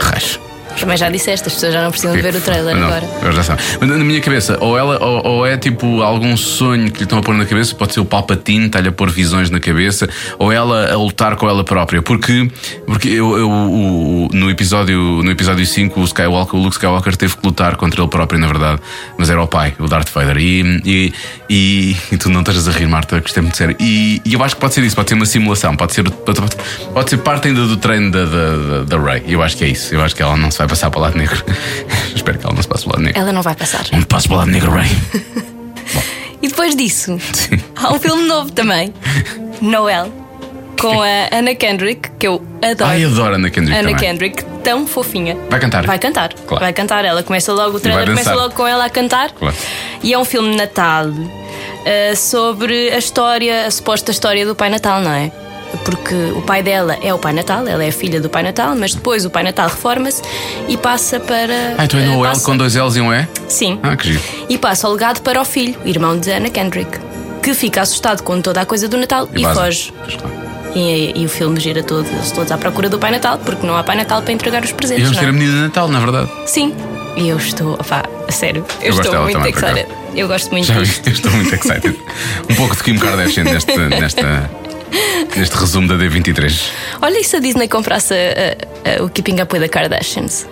Racho. 0.00 0.45
Também 0.78 0.96
já 0.96 1.08
disseste, 1.08 1.48
as 1.48 1.54
pessoas 1.54 1.72
já 1.72 1.82
não 1.82 1.90
precisam 1.90 2.14
de 2.14 2.22
ver 2.22 2.34
o 2.34 2.40
trailer 2.40 2.76
não, 2.76 2.86
agora. 2.86 3.08
Eu 3.22 3.32
já 3.32 3.42
sabem. 3.42 3.64
Mas 3.80 3.88
na 3.88 3.96
minha 4.04 4.20
cabeça, 4.20 4.58
ou, 4.60 4.76
ela, 4.76 5.02
ou, 5.02 5.26
ou, 5.26 5.46
é 5.46 5.56
tipo 5.56 6.02
algum 6.02 6.36
sonho 6.36 6.90
que 6.90 6.98
lhe 6.98 7.04
estão 7.04 7.18
a 7.18 7.22
pôr 7.22 7.34
na 7.34 7.46
cabeça, 7.46 7.74
pode 7.74 7.94
ser 7.94 8.00
o 8.00 8.04
Palpatine, 8.04 8.66
está-lhe 8.66 8.88
a 8.88 8.92
pôr 8.92 9.10
visões 9.10 9.50
na 9.50 9.58
cabeça, 9.58 10.08
ou 10.38 10.52
ela 10.52 10.92
a 10.92 10.96
lutar 10.96 11.36
com 11.36 11.48
ela 11.48 11.64
própria. 11.64 12.02
Porque, 12.02 12.50
porque 12.86 13.08
eu, 13.08 13.36
eu 13.38 13.50
o, 13.50 14.28
no, 14.32 14.50
episódio, 14.50 15.22
no 15.22 15.30
episódio 15.30 15.64
5, 15.64 16.00
o, 16.00 16.04
Skywalker, 16.04 16.54
o 16.54 16.62
Luke 16.62 16.76
Skywalker 16.76 17.16
teve 17.16 17.36
que 17.36 17.46
lutar 17.46 17.76
contra 17.76 18.00
ele 18.00 18.10
próprio, 18.10 18.38
na 18.38 18.46
verdade. 18.46 18.80
Mas 19.16 19.30
era 19.30 19.42
o 19.42 19.46
pai, 19.46 19.74
o 19.78 19.88
Darth 19.88 20.10
Vader. 20.12 20.36
E, 20.36 20.82
e, 20.84 21.12
e, 21.48 21.96
e 22.12 22.16
tu 22.16 22.28
não 22.28 22.40
estás 22.40 22.68
a 22.68 22.70
rir, 22.70 22.86
Marta, 22.86 23.20
que 23.20 23.28
isto 23.28 23.38
é 23.38 23.42
muito 23.42 23.56
sério. 23.56 23.76
E, 23.80 24.20
e, 24.24 24.34
eu 24.34 24.42
acho 24.42 24.54
que 24.54 24.60
pode 24.60 24.74
ser 24.74 24.84
isso, 24.84 24.94
pode 24.94 25.08
ser 25.08 25.14
uma 25.14 25.26
simulação, 25.26 25.76
pode 25.76 25.94
ser, 25.94 26.08
pode, 26.10 26.40
pode 26.92 27.10
ser 27.10 27.16
parte 27.18 27.48
ainda 27.48 27.66
do 27.66 27.76
treino 27.76 28.10
da, 28.10 28.24
da, 28.24 28.56
da, 28.56 28.84
da 28.84 28.98
Rey. 28.98 29.24
Eu 29.26 29.42
acho 29.42 29.56
que 29.56 29.64
é 29.64 29.68
isso. 29.68 29.94
Eu 29.94 30.02
acho 30.02 30.14
que 30.14 30.22
ela 30.22 30.36
não 30.36 30.50
se 30.50 30.62
vai 30.66 30.68
passar 30.68 30.90
para 30.90 30.98
o 30.98 31.02
lado 31.02 31.16
negro. 31.16 31.42
Espero 32.14 32.38
que 32.38 32.44
ela 32.44 32.54
não 32.54 32.62
se 32.62 32.68
passe 32.68 32.84
para 32.84 32.90
o 32.90 32.92
lado 32.94 33.04
negro. 33.04 33.20
Ela 33.20 33.32
não 33.32 33.42
vai 33.42 33.54
passar. 33.54 33.86
Não 33.92 34.02
passe 34.02 34.28
para 34.28 34.34
o 34.34 34.38
lado 34.38 34.50
negro, 34.50 34.70
Ray. 34.72 34.90
e 36.42 36.48
depois 36.48 36.74
disso, 36.74 37.18
Sim. 37.32 37.60
há 37.76 37.92
um 37.92 37.98
filme 37.98 38.26
novo 38.26 38.50
também: 38.50 38.92
Noel, 39.60 40.12
com 40.80 41.00
a 41.00 41.28
Anna 41.32 41.54
Kendrick, 41.54 42.10
que 42.18 42.26
eu 42.26 42.44
adoro. 42.62 42.90
Ai, 42.90 43.04
adoro 43.04 43.36
Anna 43.36 43.50
Kendrick. 43.50 43.78
Anna 43.78 43.90
também. 43.90 44.08
Kendrick, 44.08 44.44
tão 44.62 44.86
fofinha. 44.86 45.36
Vai 45.48 45.60
cantar? 45.60 45.86
Vai 45.86 45.98
cantar. 45.98 46.34
Claro. 46.34 46.64
Vai 46.64 46.72
cantar. 46.72 47.04
Ela 47.04 47.22
começa 47.22 47.52
logo, 47.52 47.76
o 47.76 47.80
trailer 47.80 48.06
começa 48.06 48.34
logo 48.34 48.54
com 48.54 48.66
ela 48.66 48.84
a 48.84 48.90
cantar. 48.90 49.30
Claro. 49.32 49.56
E 50.02 50.12
é 50.12 50.18
um 50.18 50.24
filme 50.24 50.50
de 50.50 50.56
Natal 50.56 51.08
uh, 51.08 52.16
sobre 52.16 52.90
a 52.90 52.98
história, 52.98 53.66
a 53.66 53.70
suposta 53.70 54.10
história 54.10 54.44
do 54.44 54.54
Pai 54.54 54.68
Natal, 54.68 55.00
não 55.00 55.12
é? 55.12 55.30
Porque 55.84 56.14
o 56.34 56.42
pai 56.42 56.62
dela 56.62 56.96
é 57.02 57.12
o 57.12 57.18
Pai 57.18 57.32
Natal, 57.32 57.66
ela 57.66 57.84
é 57.84 57.90
filha 57.90 58.20
do 58.20 58.28
Pai 58.28 58.42
Natal, 58.42 58.74
mas 58.76 58.94
depois 58.94 59.24
o 59.24 59.30
Pai 59.30 59.42
Natal 59.42 59.68
reforma-se 59.68 60.22
e 60.68 60.76
passa 60.76 61.20
para. 61.20 61.74
Ah, 61.78 61.84
então 61.84 61.98
é 61.98 62.06
Noel 62.06 62.32
passa... 62.32 62.44
com 62.44 62.56
dois 62.56 62.74
L's 62.74 62.96
e 62.96 63.00
um 63.00 63.12
E? 63.12 63.26
Sim. 63.48 63.78
Ah, 63.82 63.96
que 63.96 64.12
giro. 64.12 64.20
E 64.48 64.58
passa 64.58 64.88
o 64.88 64.92
legado 64.92 65.20
para 65.22 65.40
o 65.40 65.44
filho, 65.44 65.78
irmão 65.84 66.18
de 66.18 66.30
Anna 66.30 66.50
Kendrick, 66.50 66.98
que 67.42 67.54
fica 67.54 67.82
assustado 67.82 68.22
com 68.22 68.40
toda 68.40 68.60
a 68.60 68.66
coisa 68.66 68.88
do 68.88 68.96
Natal 68.96 69.28
e, 69.34 69.42
e 69.42 69.54
foge. 69.54 69.92
E, 70.74 71.22
e, 71.22 71.24
o 71.24 71.28
filme 71.28 71.58
gira 71.58 71.82
todo, 71.82 72.06
eles 72.06 72.30
todos 72.32 72.52
à 72.52 72.58
procura 72.58 72.88
do 72.88 72.98
Pai 72.98 73.10
Natal, 73.10 73.38
porque 73.38 73.66
não 73.66 73.76
há 73.76 73.82
Pai 73.82 73.96
Natal 73.96 74.20
para 74.20 74.32
entregar 74.32 74.62
os 74.62 74.72
presentes. 74.72 75.04
E 75.04 75.06
vamos 75.06 75.20
ter 75.20 75.28
a 75.28 75.32
menina 75.32 75.52
de 75.52 75.60
Natal, 75.60 75.88
na 75.88 76.00
verdade. 76.00 76.30
Sim. 76.44 76.74
E 77.16 77.30
eu 77.30 77.38
estou, 77.38 77.78
pá, 77.78 78.04
a 78.28 78.32
sério, 78.32 78.62
eu, 78.82 78.92
eu 78.92 79.00
estou 79.00 79.22
muito 79.22 79.46
excited. 79.46 79.86
Eu 80.14 80.28
gosto 80.28 80.50
muito 80.50 80.66
Já 80.66 80.74
disto. 80.80 81.02
Vi, 81.02 81.10
eu 81.10 81.14
estou 81.14 81.30
muito 81.32 81.54
excited. 81.54 81.98
um 82.50 82.54
pouco 82.54 82.76
de 82.76 82.82
Kim 82.82 82.98
Kardashian 82.98 83.44
neste, 83.44 83.74
nesta 83.76 84.50
neste 85.36 85.56
resumo 85.56 85.88
da 85.88 85.94
D23. 85.94 86.70
Olha, 87.02 87.18
e 87.18 87.24
se 87.24 87.36
a 87.36 87.40
Disney 87.40 87.68
comprasse 87.68 88.14
a, 88.14 89.00
a, 89.00 89.04
o 89.04 89.08
Keeping 89.08 89.40
Up 89.40 89.52
with 89.54 89.60
the 89.60 89.68
Kardashians? 89.68 90.46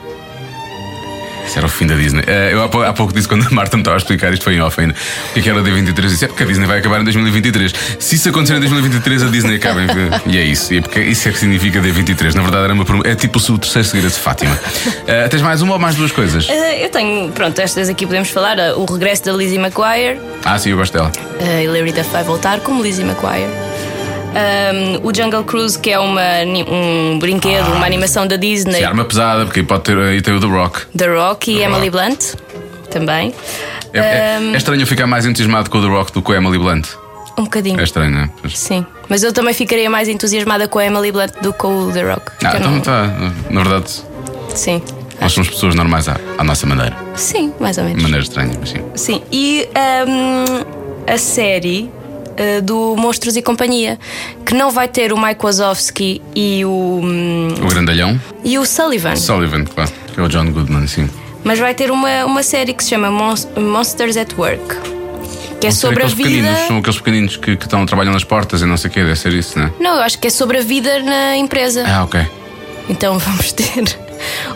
Isso 1.46 1.58
era 1.58 1.66
o 1.66 1.70
fim 1.70 1.86
da 1.86 1.94
Disney. 1.94 2.22
Uh, 2.22 2.50
eu 2.52 2.62
há, 2.62 2.92
pouco 2.92 3.12
disse, 3.12 3.28
quando 3.28 3.46
a 3.46 3.50
Marta 3.50 3.76
me 3.76 3.82
estava 3.82 3.96
a 3.96 3.98
explicar, 3.98 4.32
isto 4.32 4.42
foi 4.42 4.54
em 4.54 4.60
off 4.60 4.80
ainda, 4.80 4.94
o 5.36 5.40
que 5.40 5.48
era 5.48 5.58
o 5.58 5.62
D23, 5.62 5.88
eu 5.88 6.08
disse, 6.08 6.24
é 6.24 6.28
porque 6.28 6.42
a 6.42 6.46
Disney 6.46 6.66
vai 6.66 6.78
acabar 6.78 7.00
em 7.00 7.04
2023. 7.04 7.72
Se 7.98 8.14
isso 8.14 8.28
acontecer 8.28 8.54
em 8.56 8.60
2023, 8.60 9.22
a 9.24 9.26
Disney 9.26 9.56
acaba. 9.56 9.80
e 10.26 10.38
é 10.38 10.42
isso. 10.42 10.72
E 10.72 10.78
é 10.78 10.80
porque 10.80 11.00
isso 11.00 11.28
é 11.28 11.32
que 11.32 11.38
significa 11.38 11.80
D23. 11.80 12.34
Na 12.34 12.42
verdade, 12.42 12.64
era 12.64 12.72
uma 12.72 12.84
é 13.04 13.14
tipo 13.14 13.38
o 13.38 13.58
terceiro 13.58 13.86
segredo 13.86 14.12
de 14.12 14.18
Fátima. 14.18 14.54
Uh, 14.54 15.28
tens 15.28 15.42
mais 15.42 15.60
uma 15.60 15.74
ou 15.74 15.78
mais 15.78 15.96
duas 15.96 16.12
coisas? 16.12 16.48
Uh, 16.48 16.52
eu 16.80 16.88
tenho, 16.88 17.30
pronto, 17.32 17.58
estas 17.58 17.88
aqui 17.88 18.06
podemos 18.06 18.30
falar. 18.30 18.56
o 18.76 18.84
regresso 18.84 19.24
da 19.24 19.32
Lizzie 19.32 19.58
McGuire. 19.58 20.20
Ah, 20.44 20.58
sim, 20.58 20.70
eu 20.70 20.76
gosto 20.76 20.92
dela. 20.92 21.12
Uh, 21.40 21.62
Hilary 21.62 21.92
Duff 21.92 22.10
vai 22.10 22.24
voltar 22.24 22.60
como 22.60 22.82
Lizzie 22.82 23.04
McGuire. 23.04 23.48
Um, 24.34 25.06
o 25.06 25.14
Jungle 25.14 25.44
Cruise, 25.44 25.78
que 25.78 25.90
é 25.90 25.98
uma, 25.98 26.20
um 26.68 27.18
brinquedo, 27.18 27.66
ah, 27.68 27.76
uma 27.76 27.86
animação 27.86 28.26
da 28.26 28.36
Disney. 28.36 28.80
É 28.80 28.84
arma 28.84 29.04
pesada, 29.04 29.44
porque 29.44 29.62
pode 29.62 29.84
ter 29.84 29.96
aí 29.96 30.20
tem 30.20 30.34
o 30.34 30.40
The 30.40 30.46
Rock. 30.46 30.86
The 30.96 31.06
Rock 31.06 31.52
e 31.52 31.58
The 31.58 31.62
Emily 31.62 31.88
Rock. 31.88 31.90
Blunt 31.90 32.34
também. 32.90 33.32
É, 33.92 33.98
é, 33.98 34.40
é, 34.52 34.56
estranho 34.56 34.82
eu 34.82 34.86
ficar 34.86 35.06
mais 35.06 35.24
entusiasmado 35.24 35.70
com 35.70 35.78
o 35.78 35.82
The 35.82 35.88
Rock 35.88 36.12
do 36.12 36.20
que 36.20 36.26
com 36.26 36.32
a 36.32 36.36
Emily 36.36 36.58
Blunt. 36.58 36.88
Um 37.38 37.44
bocadinho. 37.44 37.80
É 37.80 37.84
estranho, 37.84 38.10
não 38.10 38.20
é? 38.22 38.30
Sim. 38.48 38.84
Mas 39.08 39.22
eu 39.22 39.32
também 39.32 39.54
ficaria 39.54 39.88
mais 39.88 40.08
entusiasmada 40.08 40.66
com 40.68 40.78
a 40.78 40.84
Emily 40.84 41.12
Blunt 41.12 41.32
do 41.40 41.52
que 41.52 41.58
com 41.58 41.86
o 41.86 41.92
The 41.92 42.02
Rock. 42.02 42.32
Ah, 42.44 42.56
então 42.56 42.78
está. 42.78 43.06
Na 43.50 43.62
verdade. 43.62 44.02
Sim. 44.54 44.82
Nós 45.20 45.32
somos 45.32 45.48
pessoas 45.48 45.74
normais 45.74 46.08
à, 46.08 46.16
à, 46.38 46.44
nossa 46.44 46.66
maneira. 46.66 46.96
Sim, 47.14 47.52
mais 47.58 47.78
ou 47.78 47.84
menos. 47.84 47.98
De 47.98 48.02
maneira 48.02 48.22
estranha, 48.22 48.52
mas 48.58 48.70
sim. 48.70 48.82
Sim. 48.94 49.22
E 49.32 49.68
um, 50.06 51.12
a 51.12 51.16
série 51.18 51.90
uh, 52.34 52.62
do 52.62 52.96
Monstros 52.96 53.36
e 53.36 53.42
Companhia, 53.42 53.98
que 54.44 54.54
não 54.54 54.70
vai 54.70 54.88
ter 54.88 55.12
o 55.12 55.20
Mike 55.20 55.42
Wazowski 55.42 56.22
e 56.34 56.64
o. 56.64 57.00
Um, 57.02 57.48
o 57.62 57.68
Grandalhão? 57.68 58.20
E 58.44 58.58
o 58.58 58.66
Sullivan. 58.66 59.16
Sullivan, 59.16 59.64
claro, 59.64 59.90
que 60.12 60.20
é 60.20 60.22
o 60.22 60.28
John 60.28 60.50
Goodman, 60.50 60.86
sim. 60.86 61.08
Mas 61.42 61.58
vai 61.58 61.74
ter 61.74 61.90
uma, 61.90 62.24
uma 62.24 62.42
série 62.42 62.72
que 62.72 62.82
se 62.82 62.90
chama 62.90 63.10
Monsters 63.10 64.16
at 64.16 64.32
Work. 64.38 64.94
Que 65.60 65.68
é 65.68 65.70
sobre 65.70 66.02
a 66.02 66.06
vida. 66.06 66.54
São 66.66 66.78
aqueles 66.78 66.98
pequeninos 66.98 67.36
que, 67.36 67.56
que 67.56 67.64
estão 67.64 67.84
trabalhando 67.86 68.14
nas 68.14 68.24
portas 68.24 68.60
e 68.60 68.66
não 68.66 68.76
sei 68.76 68.90
o 68.90 68.92
quê, 68.92 69.00
deve 69.00 69.16
ser 69.16 69.32
isso, 69.32 69.58
não 69.58 69.66
é? 69.66 69.72
Não, 69.80 69.96
eu 69.96 70.02
acho 70.02 70.18
que 70.18 70.26
é 70.26 70.30
sobre 70.30 70.58
a 70.58 70.62
vida 70.62 71.02
na 71.02 71.36
empresa. 71.36 71.84
Ah, 71.86 72.04
ok. 72.04 72.20
Então 72.88 73.16
vamos 73.20 73.52
ter 73.52 73.84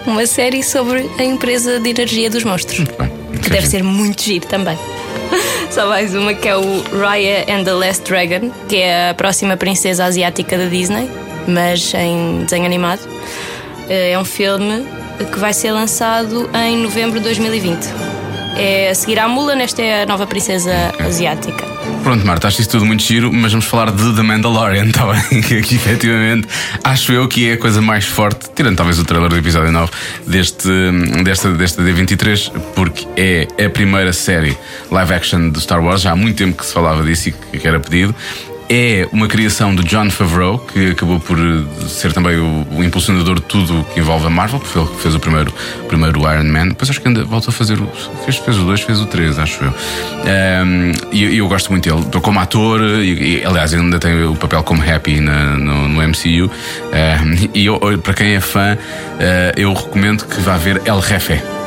uma 0.07 0.27
série 0.27 0.63
sobre 0.63 1.09
a 1.19 1.25
empresa 1.25 1.79
de 1.79 1.91
energia 1.91 2.29
dos 2.31 2.45
monstros. 2.45 2.87
Bem, 2.99 3.11
que 3.43 3.51
deve 3.51 3.67
ser 3.67 3.83
muito 3.83 4.23
giro 4.23 4.47
também. 4.47 4.79
Só 5.71 5.87
mais 5.87 6.15
uma 6.15 6.35
que 6.35 6.49
é 6.49 6.57
o 6.57 6.83
Raya 6.99 7.45
and 7.49 7.65
the 7.65 7.73
Last 7.73 8.05
Dragon, 8.05 8.51
que 8.69 8.77
é 8.77 9.11
a 9.11 9.15
próxima 9.15 9.57
princesa 9.57 10.05
asiática 10.05 10.57
da 10.57 10.67
Disney, 10.67 11.11
mas 11.47 11.93
em 11.95 12.45
desenho 12.45 12.65
animado. 12.65 13.01
Eh, 13.89 14.13
é 14.13 14.19
um 14.19 14.25
filme 14.25 14.87
que 15.33 15.39
vai 15.39 15.53
ser 15.53 15.73
lançado 15.73 16.49
em 16.55 16.77
novembro 16.79 17.19
de 17.19 17.25
2020. 17.25 18.18
É 18.57 18.91
a 18.91 18.95
seguir 18.95 19.19
à 19.19 19.29
Mulan, 19.29 19.61
esta 19.61 19.83
é 19.83 20.03
a 20.03 20.07
nova 20.07 20.27
princesa 20.27 20.93
asiática. 20.99 21.67
Pronto, 22.03 22.27
Marta, 22.27 22.49
acho 22.49 22.61
isso 22.61 22.71
tudo 22.71 22.87
muito 22.87 23.03
giro, 23.03 23.33
mas 23.33 23.53
vamos 23.53 23.67
falar 23.67 23.91
de 23.91 24.15
The 24.15 24.23
Mandalorian, 24.23 24.91
tá 24.93 25.07
bem? 25.07 25.41
Que 25.43 25.59
aqui, 25.59 25.75
efetivamente, 25.75 26.49
acho 26.83 27.13
eu 27.13 27.29
que 27.29 27.51
é 27.51 27.53
a 27.55 27.59
coisa 27.59 27.83
mais 27.83 28.07
forte, 28.07 28.49
tirando 28.55 28.77
talvez 28.77 28.99
o 28.99 29.05
trailer 29.05 29.29
do 29.29 29.37
episódio 29.37 29.71
9 29.71 29.91
deste, 30.27 30.69
desta, 31.23 31.51
desta 31.53 31.83
D23, 31.83 32.53
porque 32.75 33.07
é 33.17 33.47
a 33.65 33.69
primeira 33.71 34.13
série 34.13 34.57
live 34.91 35.13
action 35.13 35.51
do 35.51 35.61
Star 35.61 35.83
Wars. 35.83 36.03
Já 36.03 36.13
há 36.13 36.17
muito 36.17 36.37
tempo 36.37 36.57
que 36.57 36.65
se 36.65 36.73
falava 36.73 37.03
disso 37.03 37.31
e 37.53 37.59
que 37.59 37.67
era 37.67 37.79
pedido. 37.79 38.15
É 38.71 39.09
uma 39.13 39.27
criação 39.27 39.75
do 39.75 39.83
John 39.83 40.11
Favreau, 40.11 40.59
que 40.59 40.91
acabou 40.91 41.19
por 41.19 41.39
eh, 41.39 41.87
ser 41.89 42.13
também 42.13 42.37
o, 42.37 42.67
o 42.71 42.85
impulsionador 42.85 43.37
de 43.37 43.43
tudo 43.43 43.83
que 43.95 44.01
envolve 44.01 44.27
a 44.27 44.31
Marvel, 44.31 44.61
que 44.61 44.67
foi 44.67 44.83
ele 44.83 44.91
que 44.91 45.01
fez 45.01 45.15
o 45.15 45.19
primeiro, 45.19 45.51
primeiro 45.89 46.21
Iron 46.21 46.45
Man. 46.45 46.69
Depois 46.69 46.91
acho 46.91 47.01
que 47.01 47.09
ainda 47.09 47.25
voltou 47.25 47.49
a 47.49 47.53
fazer 47.53 47.81
o. 47.81 47.87
Fez, 48.25 48.37
fez 48.37 48.59
o 48.59 48.65
2, 48.65 48.81
fez 48.83 49.01
o 49.01 49.07
3, 49.07 49.39
acho 49.39 49.65
eu. 49.65 49.71
Um, 49.71 50.93
e 51.11 51.25
eu, 51.25 51.33
eu 51.33 51.49
gosto 51.49 51.71
muito 51.71 51.89
dele. 51.89 52.21
Como 52.21 52.39
ator, 52.39 52.83
e, 52.83 53.39
e, 53.39 53.45
aliás, 53.45 53.73
ainda 53.73 53.99
tem 53.99 54.23
o 54.25 54.37
papel 54.37 54.63
como 54.63 54.83
Happy 54.83 55.19
na, 55.19 55.57
no, 55.57 55.89
no, 55.89 56.03
MCU. 56.07 56.51
Um, 56.51 57.49
e 57.55 57.65
eu, 57.65 57.81
para 58.03 58.13
quem 58.13 58.35
é 58.35 58.41
fã, 58.41 58.75
uh, 58.75 58.79
eu 59.57 59.73
recomendo 59.73 60.27
que 60.27 60.41
vá 60.43 60.59
ver 60.59 60.83
El 60.85 61.01
Jefe. 61.01 61.58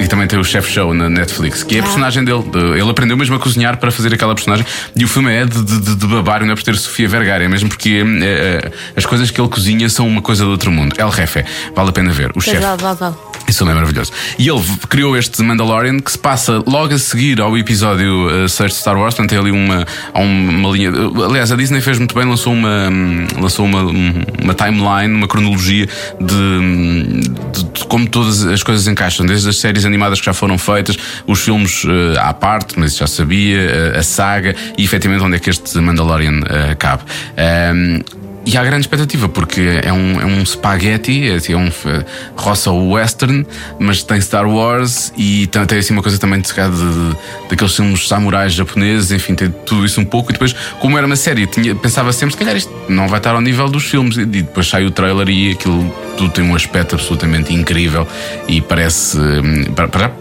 E 0.00 0.06
também 0.08 0.26
tem 0.26 0.38
o 0.38 0.44
Chef 0.44 0.70
Show 0.70 0.92
na 0.92 1.08
Netflix, 1.08 1.62
que 1.62 1.76
é 1.76 1.78
a 1.78 1.82
Ah. 1.82 1.84
personagem 1.84 2.24
dele. 2.24 2.42
De- 2.42 2.78
Ele 2.80 2.90
aprendeu 2.90 3.16
mesmo 3.16 3.36
a 3.36 3.38
cozinhar 3.38 3.78
para 3.78 3.90
fazer 3.90 4.12
aquela 4.12 4.34
personagem. 4.34 4.66
E 4.94 5.04
o 5.04 5.08
filme 5.08 5.32
é 5.32 5.44
de, 5.46 5.62
de, 5.62 5.94
de, 5.96 6.06
babar, 6.06 6.44
não 6.44 6.52
é 6.52 6.54
por 6.54 6.62
ter 6.62 6.76
Sofia 6.76 7.08
Vergara, 7.08 7.44
é 7.44 7.48
mesmo 7.48 7.68
porque 7.68 8.04
eh, 8.04 8.60
eh, 8.64 8.72
as 8.96 9.06
coisas 9.06 9.30
que 9.30 9.40
ele 9.40 9.48
cozinha 9.48 9.88
são 9.88 10.06
uma 10.06 10.20
coisa 10.20 10.44
do 10.44 10.50
outro 10.50 10.70
mundo. 10.70 10.94
El 10.98 11.10
Jefe, 11.12 11.44
vale 11.74 11.88
a 11.88 11.92
pena 11.92 12.10
ver. 12.10 12.32
O 12.34 12.40
chefe. 12.40 12.58
vale, 12.58 12.82
vale, 12.82 12.98
vale. 12.98 13.14
Isso 13.46 13.62
é 13.62 13.74
maravilhoso. 13.74 14.10
E 14.38 14.48
ele 14.48 14.62
criou 14.88 15.16
este 15.16 15.42
Mandalorian 15.42 15.98
que 16.00 16.10
se 16.10 16.18
passa 16.18 16.62
logo 16.66 16.94
a 16.94 16.98
seguir 16.98 17.40
ao 17.42 17.56
episódio 17.58 18.48
6 18.48 18.72
de 18.72 18.78
Star 18.78 18.96
Wars. 18.98 19.14
Portanto, 19.14 19.30
tem 19.30 19.38
ali 19.38 19.50
uma, 19.50 19.84
uma 20.14 20.70
linha. 20.70 20.90
Aliás, 21.28 21.52
a 21.52 21.56
Disney 21.56 21.80
fez 21.82 21.98
muito 21.98 22.14
bem, 22.14 22.24
lançou 22.24 22.52
uma, 22.54 22.88
hum, 22.90 23.26
lançou 23.38 23.66
uma, 23.66 23.82
um- 23.84 24.22
uma 24.42 24.54
timeline, 24.54 25.14
uma 25.14 25.28
cronologia 25.28 25.86
de, 26.20 26.34
hum, 26.34 27.20
de- 27.52 27.64
de 27.64 27.84
como 27.86 28.08
todas 28.08 28.44
as 28.46 28.62
coisas 28.62 28.88
encaixam, 28.88 29.26
desde 29.26 29.48
as 29.48 29.58
séries 29.58 29.83
animadas 29.84 30.20
que 30.20 30.26
já 30.26 30.32
foram 30.32 30.58
feitas, 30.58 30.96
os 31.26 31.40
filmes 31.40 31.84
eh, 31.86 32.18
à 32.18 32.32
parte, 32.32 32.78
mas 32.78 32.90
isso 32.92 33.00
já 33.00 33.06
sabia, 33.06 33.58
eh, 33.60 33.98
a 33.98 34.02
saga 34.02 34.54
e 34.76 34.84
efetivamente 34.84 35.24
onde 35.24 35.36
é 35.36 35.38
que 35.38 35.50
este 35.50 35.78
Mandalorian 35.78 36.40
eh, 36.48 36.74
cabe. 36.74 37.02
Ahm, 37.36 38.00
e 38.46 38.58
há 38.58 38.62
grande 38.62 38.82
expectativa, 38.82 39.26
porque 39.26 39.80
é 39.82 39.90
um, 39.90 40.20
é 40.20 40.26
um 40.26 40.44
spaghetti, 40.44 41.30
é, 41.30 41.36
assim, 41.36 41.54
é 41.54 41.56
um 41.56 41.68
eh, 41.68 42.04
roça 42.36 42.70
western, 42.70 43.46
mas 43.78 44.02
tem 44.02 44.20
Star 44.20 44.46
Wars 44.46 45.14
e 45.16 45.46
tem, 45.46 45.64
tem 45.64 45.78
assim 45.78 45.94
uma 45.94 46.02
coisa 46.02 46.18
também 46.18 46.42
de, 46.42 46.48
de- 46.52 47.16
daqueles 47.48 47.74
filmes 47.74 48.06
samurais 48.06 48.52
japoneses, 48.52 49.12
enfim, 49.12 49.34
tem 49.34 49.50
tudo 49.64 49.86
isso 49.86 49.98
um 49.98 50.04
pouco. 50.04 50.30
E 50.30 50.34
depois, 50.34 50.54
como 50.78 50.98
era 50.98 51.06
uma 51.06 51.16
série, 51.16 51.46
tinha, 51.46 51.74
pensava 51.74 52.12
sempre, 52.12 52.34
se 52.34 52.38
calhar 52.38 52.54
isto 52.54 52.70
não 52.86 53.08
vai 53.08 53.18
estar 53.18 53.30
ao 53.34 53.40
nível 53.40 53.66
dos 53.66 53.84
filmes. 53.84 54.18
E 54.18 54.26
depois 54.26 54.68
sai 54.68 54.84
o 54.84 54.90
trailer 54.90 55.30
e 55.30 55.52
aquilo 55.52 55.90
tudo 56.16 56.30
tem 56.32 56.44
um 56.44 56.54
aspecto 56.54 56.94
absolutamente 56.94 57.52
incrível 57.54 58.06
e 58.48 58.60
parece. 58.60 59.18
hum, 59.18 59.64
para- 59.74 59.88
para- 59.88 60.12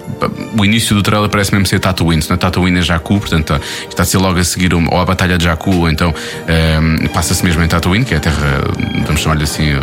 o 0.58 0.63
início 0.65 0.95
do 0.95 1.03
trailer 1.03 1.29
parece 1.29 1.51
mesmo 1.51 1.65
ser 1.67 1.79
Tatooine, 1.79 2.21
se 2.21 2.29
não 2.29 2.36
é 2.36 2.38
Tatooine 2.38 2.79
é 2.79 2.82
Jakku, 2.82 3.19
portanto 3.19 3.60
está 3.89 4.03
a 4.03 4.06
ser 4.06 4.17
logo 4.19 4.39
a 4.39 4.43
seguir 4.43 4.73
um- 4.73 4.88
ou 4.91 4.99
a 4.99 5.06
Batalha 5.06 5.38
de 5.38 5.43
Jakku, 5.43 5.71
ou 5.75 5.89
então 5.89 6.13
hum, 6.13 7.08
passa-se 7.13 7.43
mesmo 7.43 7.62
em 7.63 7.67
Tatooine, 7.67 8.06
que 8.06 8.13
é 8.13 8.17
a 8.17 8.19
terra, 8.19 8.62
vamos 9.06 9.21
chamar-lhe 9.21 9.43
assim, 9.43 9.73
uh, 9.73 9.82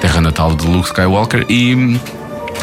terra 0.00 0.20
natal 0.20 0.54
de 0.54 0.66
Luke 0.66 0.88
Skywalker, 0.88 1.44
e. 1.48 1.98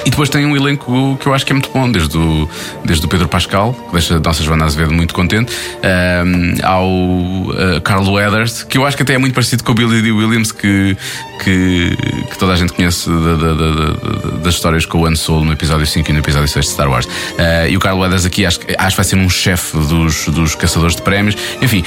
E 0.06 0.10
depois 0.10 0.27
tem 0.29 0.45
um 0.45 0.56
elenco 0.56 1.17
que 1.21 1.27
eu 1.27 1.34
acho 1.34 1.45
que 1.45 1.51
é 1.51 1.56
muito 1.56 1.69
bom, 1.71 1.89
desde 1.89 2.17
o, 2.17 2.49
desde 2.84 3.06
o 3.06 3.10
Pedro 3.10 3.27
Pascal, 3.27 3.73
que 3.73 3.93
deixa 3.93 4.17
a 4.17 4.19
nossa 4.19 4.43
Joana 4.43 4.65
Azevedo 4.65 4.93
muito 4.93 5.13
contente, 5.13 5.53
hum, 6.25 6.56
ao 6.62 6.86
uh, 6.89 7.82
Carl 7.84 8.06
Weathers, 8.12 8.63
que 8.63 8.77
eu 8.77 8.86
acho 8.86 8.97
que 8.97 9.03
até 9.03 9.13
é 9.13 9.17
muito 9.17 9.34
parecido 9.34 9.63
com 9.63 9.71
o 9.71 9.75
Billy 9.75 10.01
Dee 10.01 10.12
Williams, 10.12 10.51
que, 10.51 10.97
que, 11.43 11.95
que 12.29 12.38
toda 12.38 12.51
a 12.53 12.56
gente 12.56 12.73
conhece 12.73 13.10
da- 13.10 13.36
da- 13.36 13.53
da- 13.53 13.71
da- 13.71 14.38
das 14.43 14.56
histórias 14.56 14.86
com 14.86 14.99
o 14.99 15.06
Han 15.06 15.15
Solo 15.15 15.45
no 15.45 15.53
episódio 15.53 15.86
5 15.86 16.10
e 16.10 16.13
no 16.13 16.19
episódio 16.19 16.47
6 16.49 16.65
de 16.65 16.71
Star 16.71 16.89
Wars. 16.89 17.06
Uh, 17.06 17.69
e 17.69 17.77
o 17.77 17.79
Carl 17.79 17.97
Weathers 17.99 18.25
aqui 18.25 18.45
acho, 18.45 18.60
acho 18.77 18.89
que 18.89 18.95
vai 18.97 19.06
ser 19.06 19.15
um 19.15 19.29
chefe 19.29 19.77
dos, 19.77 20.25
dos 20.27 20.53
caçadores 20.56 20.95
de 20.97 21.01
prémios. 21.01 21.38
Enfim, 21.62 21.84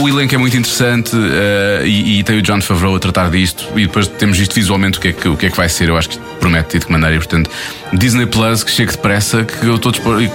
o 0.00 0.08
elenco 0.08 0.34
é 0.34 0.38
muito 0.38 0.56
interessante 0.56 1.14
uh, 1.14 1.84
e, 1.86 2.18
e 2.18 2.24
tem 2.24 2.38
o 2.38 2.42
John 2.42 2.60
Favreau 2.60 2.96
a 2.96 2.98
tratar 2.98 3.30
disto. 3.30 3.66
E 3.76 3.82
depois 3.86 4.08
temos 4.08 4.36
visto 4.36 4.54
visualmente 4.54 4.98
o 4.98 5.00
que 5.00 5.08
é 5.08 5.12
que, 5.12 5.28
o 5.28 5.36
que, 5.36 5.46
é 5.46 5.50
que 5.50 5.56
vai 5.56 5.68
ser. 5.68 5.88
Eu 5.88 5.96
acho 5.96 6.08
que 6.08 6.14
isto 6.16 6.24
promete 6.40 6.78
de 6.78 6.86
que 6.86 6.90
maneira. 6.92 7.16
Portanto, 7.26 7.50
Disney 7.92 8.26
Plus, 8.26 8.62
que 8.62 8.70
chegue 8.70 8.92
depressa, 8.92 9.44
que 9.44 9.66
eu 9.66 9.76
estou 9.76 9.92
disposto. 9.92 10.30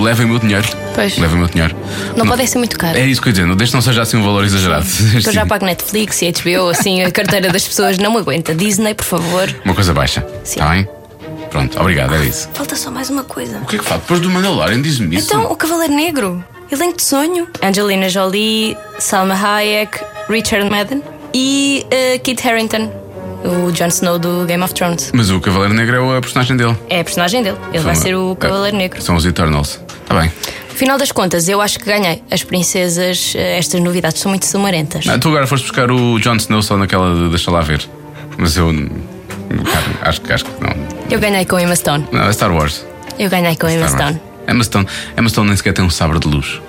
Levem 0.00 0.26
o 0.26 0.28
meu 0.30 0.38
dinheiro. 0.38 0.66
Pois. 0.94 1.18
Levem 1.18 1.36
o 1.36 1.40
meu 1.40 1.48
dinheiro. 1.48 1.76
Não 2.16 2.26
podem 2.26 2.46
ser 2.46 2.58
muito 2.58 2.78
caros. 2.78 2.98
É 2.98 3.06
isso 3.06 3.20
que 3.20 3.28
eu 3.28 3.32
dizer, 3.32 3.46
desde 3.46 3.66
que 3.66 3.74
não 3.74 3.82
seja 3.82 4.02
assim 4.02 4.16
um 4.16 4.22
valor 4.24 4.44
exagerado. 4.44 4.86
Eu 5.26 5.32
já 5.32 5.44
pago 5.44 5.66
Netflix 5.66 6.22
e 6.22 6.32
HBO, 6.32 6.70
assim, 6.70 7.02
a 7.02 7.10
carteira 7.10 7.50
das 7.50 7.66
pessoas 7.66 7.98
não 7.98 8.12
me 8.12 8.18
aguenta. 8.18 8.54
Disney, 8.54 8.94
por 8.94 9.04
favor. 9.04 9.54
Uma 9.64 9.74
coisa 9.74 9.92
baixa. 9.92 10.26
Sim. 10.44 10.60
Está 10.60 10.70
bem? 10.70 10.88
Pronto, 11.50 11.80
obrigado, 11.80 12.14
é 12.14 12.24
isso. 12.24 12.48
Falta 12.52 12.76
só 12.76 12.90
mais 12.90 13.10
uma 13.10 13.24
coisa. 13.24 13.58
O 13.58 13.66
que 13.66 13.76
é 13.76 13.78
que 13.78 13.84
faz? 13.84 14.00
Depois 14.00 14.20
do 14.20 14.30
Mandalorian, 14.30 14.80
diz-me 14.80 15.16
isso. 15.16 15.28
Então, 15.28 15.50
o 15.50 15.56
Cavaleiro 15.56 15.94
Negro. 15.94 16.44
Elenco 16.70 16.96
de 16.96 17.02
sonho. 17.02 17.46
Angelina 17.62 18.08
Jolie, 18.08 18.76
Salma 18.98 19.34
Hayek, 19.34 20.00
Richard 20.28 20.68
Madden 20.68 21.02
e 21.32 21.86
uh, 21.86 22.18
Kit 22.20 22.46
Harington, 22.46 22.90
o 23.46 23.70
Jon 23.72 23.86
Snow 23.88 24.18
do 24.18 24.44
Game 24.46 24.62
of 24.62 24.74
Thrones. 24.74 25.10
Mas 25.14 25.30
o 25.30 25.40
Cavaleiro 25.40 25.74
Negro 25.74 26.12
é 26.12 26.18
a 26.18 26.20
personagem 26.20 26.56
dele. 26.56 26.76
É 26.90 27.00
a 27.00 27.04
personagem 27.04 27.42
dele. 27.42 27.56
Ele 27.72 27.82
vai 27.82 27.94
ser 27.94 28.14
o 28.14 28.34
Cavaleiro 28.36 28.76
é, 28.76 28.78
Negro. 28.80 29.00
São 29.02 29.16
os 29.16 29.24
Eternals. 29.26 29.80
Está 30.02 30.20
bem. 30.20 30.30
Final 30.68 30.98
das 30.98 31.10
contas, 31.10 31.48
eu 31.48 31.60
acho 31.60 31.78
que 31.78 31.86
ganhei. 31.86 32.22
As 32.30 32.42
princesas, 32.44 33.32
eh, 33.34 33.56
estas 33.58 33.80
novidades 33.80 34.20
são 34.20 34.28
muito 34.30 34.44
sumarentas. 34.46 35.06
Ah, 35.08 35.18
tu 35.18 35.28
agora 35.28 35.46
foste 35.46 35.62
buscar 35.62 35.90
o 35.90 36.18
Jon 36.18 36.36
Snow 36.36 36.60
só 36.62 36.76
naquela 36.76 37.14
de 37.14 37.28
deixa 37.30 37.50
lá 37.50 37.60
ver. 37.62 37.88
Mas 38.36 38.56
eu. 38.56 38.66
cara, 39.64 39.84
acho, 40.10 40.20
que- 40.20 40.32
acho 40.32 40.44
que 40.44 40.50
não. 40.62 40.74
Eu 41.10 41.18
ganhei 41.18 41.44
com 41.46 41.58
Emma 41.58 41.74
Stone. 41.74 42.06
Não, 42.12 42.24
é 42.24 42.32
Star 42.32 42.52
Wars. 42.54 42.84
Eu 43.18 43.30
ganhei 43.30 43.56
com 43.56 43.68
Emma 43.68 43.88
Star 43.88 44.00
Wars. 44.08 44.16
Stone. 44.16 44.20
Emma 44.48 44.64
Stone. 44.64 44.86
Emma 45.18 45.28
Stone 45.30 45.48
nem 45.48 45.56
sequer 45.56 45.72
tem 45.72 45.84
um 45.84 45.90
sabre 45.90 46.18
de 46.18 46.28
luz. 46.28 46.60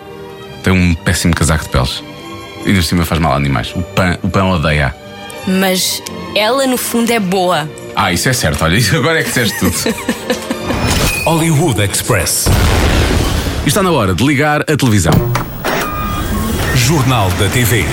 Tem 0.64 0.72
um 0.74 0.94
péssimo 0.96 1.36
casaco 1.36 1.66
de 1.66 1.70
peles. 1.70 2.02
E 2.66 2.70
ainda 2.70 2.80
por 2.80 2.86
cima 2.86 3.06
faz 3.06 3.20
mal 3.20 3.34
a 3.34 3.36
animais. 3.36 3.74
O 3.76 3.82
pão, 3.82 4.18
o 4.24 4.30
pão 4.30 4.52
odeia. 4.52 4.96
Mas 5.46 6.02
ela, 6.38 6.68
no 6.68 6.78
fundo, 6.78 7.12
é 7.12 7.20
boa. 7.20 7.70
Ah, 7.96 8.14
isso 8.14 8.30
é 8.30 8.34
certo. 8.34 8.64
Olha, 8.64 8.76
isso 8.78 8.96
agora 8.96 9.20
é 9.20 9.24
que 9.24 9.30
disseste 9.30 9.58
tudo. 9.60 9.76
Hollywood 11.26 11.82
Express. 11.82 12.46
Está 13.66 13.82
na 13.82 13.92
hora 13.92 14.14
de 14.14 14.24
ligar 14.24 14.62
a 14.62 14.78
televisão. 14.78 15.14
Jornal 16.76 17.30
da 17.32 17.50
TV. 17.50 17.84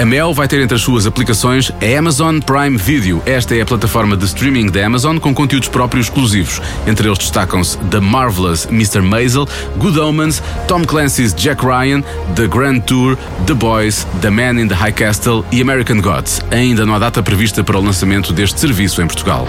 A 0.00 0.04
Mel 0.06 0.32
vai 0.32 0.48
ter 0.48 0.62
entre 0.62 0.76
as 0.76 0.80
suas 0.80 1.06
aplicações 1.06 1.70
a 1.70 1.98
Amazon 1.98 2.40
Prime 2.40 2.78
Video. 2.78 3.22
Esta 3.26 3.54
é 3.54 3.60
a 3.60 3.66
plataforma 3.66 4.16
de 4.16 4.24
streaming 4.24 4.70
da 4.70 4.86
Amazon 4.86 5.18
com 5.18 5.34
conteúdos 5.34 5.68
próprios 5.68 6.06
exclusivos. 6.06 6.58
Entre 6.86 7.06
eles 7.06 7.18
destacam-se 7.18 7.76
The 7.90 8.00
Marvelous 8.00 8.64
Mr. 8.64 9.02
Maisel, 9.02 9.46
Good 9.76 10.00
Omens, 10.00 10.42
Tom 10.66 10.86
Clancy's 10.86 11.34
Jack 11.34 11.62
Ryan, 11.62 12.02
The 12.34 12.46
Grand 12.46 12.80
Tour, 12.80 13.18
The 13.46 13.52
Boys, 13.52 14.06
The 14.22 14.30
Man 14.30 14.58
in 14.58 14.68
the 14.68 14.74
High 14.74 14.94
Castle 14.94 15.44
e 15.52 15.60
American 15.60 16.00
Gods. 16.00 16.40
Ainda 16.50 16.86
não 16.86 16.94
há 16.94 16.98
data 16.98 17.22
prevista 17.22 17.62
para 17.62 17.78
o 17.78 17.84
lançamento 17.84 18.32
deste 18.32 18.58
serviço 18.58 19.02
em 19.02 19.06
Portugal. 19.06 19.46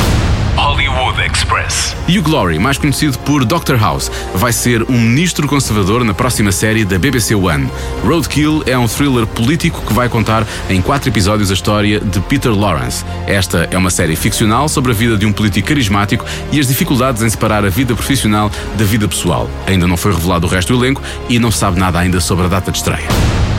Hollywood 0.56 1.20
Express. 1.22 1.96
Hugh 2.08 2.30
Laurie, 2.30 2.60
mais 2.60 2.78
conhecido 2.78 3.18
por 3.20 3.46
Dr. 3.46 3.76
House, 3.76 4.12
vai 4.36 4.52
ser 4.52 4.84
um 4.84 5.00
ministro 5.00 5.48
conservador 5.48 6.04
na 6.04 6.14
próxima 6.14 6.52
série 6.52 6.84
da 6.84 7.00
BBC 7.00 7.36
One. 7.36 7.70
Roadkill 8.06 8.64
é 8.66 8.78
um 8.78 8.88
thriller 8.88 9.26
político 9.26 9.82
que 9.86 9.94
vai 9.94 10.10
contar 10.10 10.46
em 10.70 10.82
quatro 10.82 11.10
episódios 11.10 11.50
a 11.52 11.54
história 11.54 12.00
de 12.00 12.20
Peter 12.22 12.52
Lawrence. 12.52 13.06
Esta 13.28 13.68
é 13.72 13.78
uma 13.78 13.90
série 13.90 14.16
ficcional 14.16 14.68
sobre 14.68 14.92
a 14.92 14.96
vida 14.96 15.18
de 15.18 15.26
um 15.26 15.32
político 15.32 15.70
carismático 15.70 16.26
e 16.52 16.60
as 16.60 16.68
dificuldades 16.68 17.22
em 17.24 17.30
separar 17.30 17.66
a 17.66 17.70
vida 17.70 17.96
profissional 17.96 18.52
da 18.78 18.84
vida 18.84 19.08
pessoal. 19.08 19.50
Ainda 19.66 19.88
não 19.88 19.98
foi 19.98 20.14
revelado 20.14 20.48
o 20.48 20.50
resto 20.50 20.76
do 20.76 20.84
elenco 20.84 21.02
e 21.30 21.40
não 21.40 21.52
se 21.52 21.60
sabe 21.60 21.80
nada 21.80 22.00
ainda 22.00 22.20
sobre 22.20 22.46
a 22.46 22.50
data 22.50 22.72
de 22.72 22.78
estreia. 22.78 23.08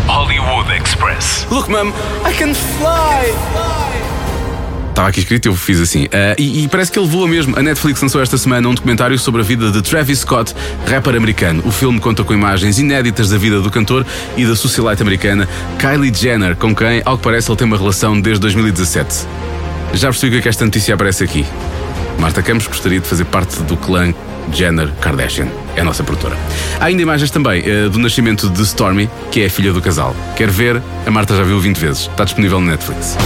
Hollywood 0.07 0.71
Express. 0.73 1.47
Look, 1.51 1.71
mum, 1.71 1.93
I 2.29 2.33
can 2.35 2.53
fly! 2.55 4.12
Estava 4.93 5.09
aqui 5.09 5.21
escrito 5.21 5.47
e 5.47 5.49
eu 5.49 5.57
fiz 5.57 5.81
assim. 5.81 6.07
Ah, 6.13 6.35
e, 6.39 6.65
e 6.65 6.69
parece 6.69 6.93
que 6.93 6.99
ele 6.99 7.09
voa 7.09 7.27
mesmo. 7.27 7.59
A 7.59 7.63
Netflix 7.63 8.01
lançou 8.03 8.21
esta 8.21 8.37
semana 8.37 8.69
um 8.69 8.75
documentário 8.75 9.19
sobre 9.19 9.41
a 9.41 9.45
vida 9.45 9.71
de 9.71 9.81
Travis 9.81 10.19
Scott, 10.19 10.55
rapper 10.87 11.17
americano. 11.17 11.63
O 11.65 11.73
filme 11.73 11.99
conta 11.99 12.23
com 12.23 12.35
imagens 12.35 12.79
inéditas 12.79 13.31
da 13.31 13.39
vida 13.39 13.63
do 13.63 13.71
cantor 13.71 14.05
e 14.37 14.45
da 14.45 14.55
socialite 14.55 15.01
americana 15.01 15.49
Kylie 15.79 16.13
Jenner, 16.15 16.57
com 16.57 16.75
quem, 16.75 17.01
ao 17.07 17.17
que 17.17 17.25
parece, 17.25 17.51
ele 17.51 17.57
tem 17.57 17.67
uma 17.67 17.79
relação 17.79 18.21
desde 18.21 18.43
2017. 18.43 19.27
Já 19.95 20.09
percebi 20.09 20.29
o 20.29 20.33
que 20.33 20.39
é 20.39 20.43
que 20.43 20.49
esta 20.51 20.65
notícia 20.65 20.95
aparece 20.95 21.25
aqui. 21.25 21.47
Marta 22.19 22.43
Campos 22.43 22.67
gostaria 22.67 23.01
de 23.01 23.09
fazer 23.09 23.25
parte 23.25 23.63
do 23.63 23.79
clã 23.79 24.13
Jenner 24.53 24.89
Kardashian. 25.01 25.49
É 25.75 25.81
a 25.81 25.85
nossa 25.85 26.05
produtora. 26.05 26.37
Há 26.79 26.85
ainda 26.85 27.01
imagens 27.01 27.31
também 27.31 27.63
eh, 27.65 27.89
do 27.89 27.99
nascimento 27.99 28.51
de 28.51 28.63
Stormy, 28.63 29.09
que 29.31 29.41
é 29.41 29.47
a 29.47 29.51
filha 29.51 29.73
do 29.73 29.81
casal. 29.81 30.15
Quer 30.37 30.51
ver? 30.51 30.83
A 31.07 31.11
Marta 31.11 31.35
já 31.35 31.45
viu 31.45 31.59
20 31.59 31.79
vezes. 31.79 32.01
Está 32.03 32.25
disponível 32.25 32.61
no 32.61 32.71
Netflix. 32.71 33.17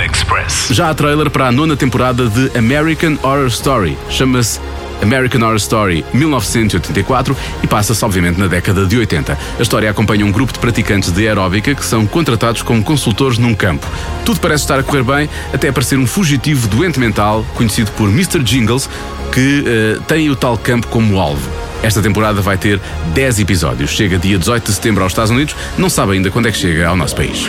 Express. 0.00 0.68
Já 0.70 0.90
há 0.90 0.94
trailer 0.94 1.30
para 1.30 1.48
a 1.48 1.52
nona 1.52 1.76
temporada 1.76 2.28
de 2.28 2.56
American 2.56 3.16
Horror 3.22 3.46
Story. 3.46 3.96
Chama-se 4.08 4.60
American 5.02 5.42
Horror 5.42 5.56
Story 5.56 6.04
1984 6.14 7.36
e 7.62 7.66
passa-se, 7.66 8.04
obviamente, 8.04 8.38
na 8.38 8.46
década 8.46 8.86
de 8.86 8.96
80. 8.96 9.36
A 9.58 9.62
história 9.62 9.90
acompanha 9.90 10.24
um 10.24 10.32
grupo 10.32 10.52
de 10.52 10.58
praticantes 10.58 11.10
de 11.10 11.26
aeróbica 11.26 11.74
que 11.74 11.84
são 11.84 12.06
contratados 12.06 12.62
como 12.62 12.82
consultores 12.82 13.38
num 13.38 13.54
campo. 13.54 13.86
Tudo 14.24 14.40
parece 14.40 14.64
estar 14.64 14.78
a 14.78 14.82
correr 14.82 15.02
bem, 15.02 15.28
até 15.52 15.68
aparecer 15.68 15.98
um 15.98 16.06
fugitivo 16.06 16.68
doente 16.68 16.98
mental, 17.00 17.44
conhecido 17.54 17.90
por 17.92 18.08
Mr. 18.08 18.42
Jingles, 18.42 18.88
que 19.32 19.64
uh, 19.98 20.00
tem 20.02 20.30
o 20.30 20.36
tal 20.36 20.56
campo 20.56 20.86
como 20.86 21.18
alvo. 21.18 21.50
Esta 21.82 22.00
temporada 22.00 22.40
vai 22.40 22.56
ter 22.56 22.80
10 23.12 23.40
episódios. 23.40 23.90
Chega 23.90 24.16
dia 24.18 24.38
18 24.38 24.64
de 24.64 24.72
setembro 24.72 25.02
aos 25.02 25.12
Estados 25.12 25.32
Unidos. 25.32 25.56
Não 25.76 25.90
sabe 25.90 26.12
ainda 26.12 26.30
quando 26.30 26.46
é 26.46 26.52
que 26.52 26.58
chega 26.58 26.88
ao 26.88 26.96
nosso 26.96 27.16
país. 27.16 27.48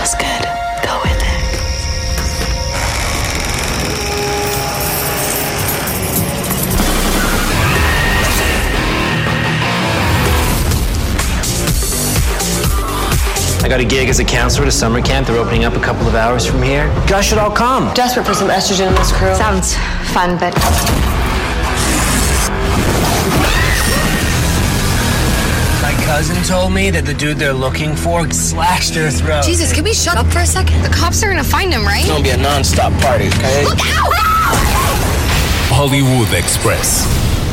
Feels 0.00 0.14
good, 0.14 0.42
go 0.82 0.98
with 1.02 1.20
it. 1.20 1.40
I 13.62 13.68
got 13.68 13.80
a 13.80 13.84
gig 13.84 14.08
as 14.08 14.20
a 14.20 14.24
counselor 14.24 14.62
at 14.62 14.68
a 14.68 14.72
summer 14.72 15.02
camp. 15.02 15.26
They're 15.26 15.36
opening 15.36 15.64
up 15.64 15.74
a 15.74 15.80
couple 15.80 16.06
of 16.08 16.14
hours 16.14 16.46
from 16.46 16.62
here. 16.62 16.86
You 16.86 17.08
guys 17.08 17.26
should 17.26 17.38
all 17.38 17.50
come. 17.50 17.92
Desperate 17.94 18.24
for 18.24 18.34
some 18.34 18.48
estrogen 18.48 18.88
in 18.88 18.94
this 18.94 19.12
crew. 19.12 19.34
Sounds 19.34 19.76
fun, 20.12 20.38
but 20.38 20.54
cousin 26.20 26.42
told 26.44 26.70
me 26.70 26.90
that 26.90 27.06
the 27.06 27.14
dude 27.14 27.38
they're 27.38 27.54
looking 27.54 27.96
for 27.96 28.30
slashed 28.30 28.92
their 28.92 29.10
throat. 29.10 29.42
Jesus, 29.42 29.72
can 29.72 29.82
we 29.84 29.94
shut 29.94 30.18
up 30.18 30.26
for 30.26 30.40
a 30.40 30.46
second? 30.46 30.82
The 30.82 30.90
cops 30.90 31.22
are 31.22 31.30
gonna 31.30 31.42
find 31.42 31.72
him, 31.72 31.82
right? 31.82 32.00
It's 32.00 32.10
gonna 32.10 32.22
be 32.22 32.28
a 32.28 32.36
non-stop 32.36 32.92
party, 33.00 33.28
okay? 33.28 33.64
Look 33.64 33.80
out! 33.96 34.12
Hollywood 35.70 36.30
Express. 36.34 37.06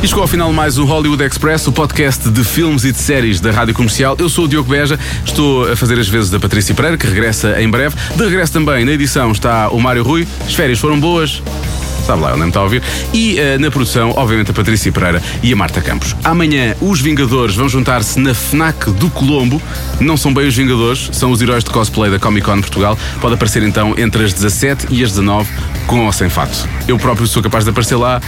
E 0.03 0.08
chegou 0.08 0.21
ao 0.21 0.27
final 0.27 0.51
mais 0.51 0.77
o 0.77 0.84
Hollywood 0.84 1.23
Express, 1.23 1.65
o 1.67 1.71
podcast 1.71 2.30
de 2.30 2.43
filmes 2.43 2.84
e 2.84 2.91
de 2.91 2.97
séries 2.97 3.39
da 3.39 3.51
Rádio 3.51 3.73
Comercial. 3.73 4.17
Eu 4.19 4.27
sou 4.27 4.43
o 4.43 4.47
Diogo 4.49 4.69
Beja, 4.69 4.99
estou 5.25 5.71
a 5.71 5.75
fazer 5.77 5.97
as 5.97 6.10
vezes 6.10 6.30
da 6.30 6.38
Patrícia 6.38 6.75
Pereira, 6.75 6.97
que 6.97 7.08
regressa 7.08 7.62
em 7.62 7.69
breve. 7.69 7.95
De 8.17 8.23
regresso 8.25 8.51
também 8.51 8.84
na 8.84 8.91
edição 8.91 9.32
está 9.32 9.69
o 9.69 9.80
Mário 9.80 10.03
Rui. 10.03 10.27
As 10.45 10.53
férias 10.53 10.77
foram 10.77 10.99
boas. 10.99 11.41
Sabe 12.08 12.22
lá, 12.22 12.32
nem 12.32 12.43
me 12.43 12.48
está 12.48 12.62
a 12.62 12.63
ouvir. 12.63 12.82
E 13.13 13.38
eh, 13.38 13.58
na 13.58 13.70
produção, 13.70 14.13
obviamente, 14.15 14.50
a 14.50 14.54
Patrícia 14.54 14.89
Pereira 14.93 15.22
e 15.43 15.52
a 15.52 15.56
Marta 15.58 15.82
Campos. 15.82 16.15
Amanhã, 16.24 16.74
os 16.80 17.02
Vingadores 17.02 17.54
vão 17.54 17.67
juntar-se 17.67 18.17
na 18.17 18.34
FNAC 18.34 18.91
do 18.91 19.10
Colombo. 19.10 19.62
Não 20.00 20.15
são 20.15 20.34
bem 20.34 20.48
os 20.48 20.56
Vingadores, 20.56 21.10
são 21.12 21.32
os 21.32 21.41
heróis 21.41 21.65
de 21.65 21.70
cosplay 21.70 22.10
da 22.10 22.17
Comic 22.17 22.46
Con 22.46 22.62
Portugal. 22.62 22.98
Pode 23.20 23.34
aparecer 23.34 23.62
então 23.62 23.93
entre 23.98 24.24
as 24.24 24.32
17 24.32 24.88
e 24.89 25.04
as 25.04 25.10
19, 25.10 25.50
com 25.86 26.06
ou 26.06 26.13
sem 26.13 26.30
fato. 26.30 26.65
Eu 26.88 26.98
próprio 26.98 27.28
sou 27.28 27.43
capaz 27.43 27.65
de 27.65 27.72
aparecer 27.72 27.98
lá. 27.98 28.22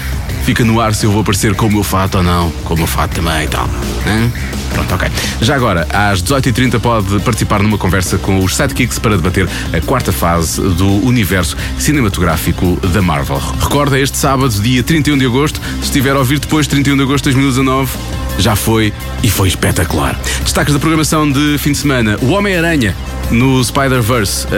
Fica 0.44 0.66
no 0.66 0.82
ar 0.82 0.94
se 0.94 1.06
eu 1.06 1.12
vou 1.12 1.22
aparecer 1.22 1.56
com 1.56 1.68
o 1.68 1.72
meu 1.72 1.84
fato 1.84 2.18
ou 2.18 2.24
não. 2.24 2.52
Com 2.66 2.74
o 2.74 2.78
meu 2.78 2.88
fato 2.88 3.16
também 3.16 3.46
e 3.46 3.48
tal. 3.48 3.70
Hein? 4.06 4.30
Pronto, 4.74 4.94
ok. 4.94 5.10
Já 5.42 5.56
agora, 5.56 5.88
às 5.92 6.22
18h30 6.22 6.80
pode 6.80 7.20
participar 7.20 7.62
numa 7.62 7.78
conversa 7.78 8.18
com 8.18 8.44
os 8.44 8.56
Sidekicks 8.56 9.00
para 9.00 9.16
debater 9.16 9.48
a 9.74 9.82
quarta 9.82 10.12
fase 10.12 10.62
do 10.62 11.06
universo 11.06 11.58
cinematográfico 11.78 12.78
da 12.94 13.02
Marvel. 13.02 13.42
Recorda 13.70 14.00
este 14.00 14.18
sábado, 14.18 14.50
dia 14.64 14.82
31 14.82 15.20
de 15.20 15.28
agosto, 15.28 15.62
se 15.78 15.86
estiver 15.86 16.16
a 16.16 16.20
ouvir 16.20 16.40
depois 16.40 16.66
de 16.66 16.72
31 16.72 16.98
de 16.98 17.04
agosto 17.04 17.30
de 17.30 17.36
2019, 17.36 18.19
já 18.40 18.56
foi 18.56 18.94
e 19.22 19.30
foi 19.30 19.50
espetacular. 19.50 20.20
Destaques 20.44 20.74
da 20.74 20.80
programação 20.80 21.30
de 21.30 21.58
fim 21.60 21.74
de 21.74 21.78
semana: 21.78 22.18
O 22.22 22.32
Homem-Aranha 22.32 22.96
no 23.32 23.64
Spider-Verse 23.64 24.48
uh, 24.48 24.50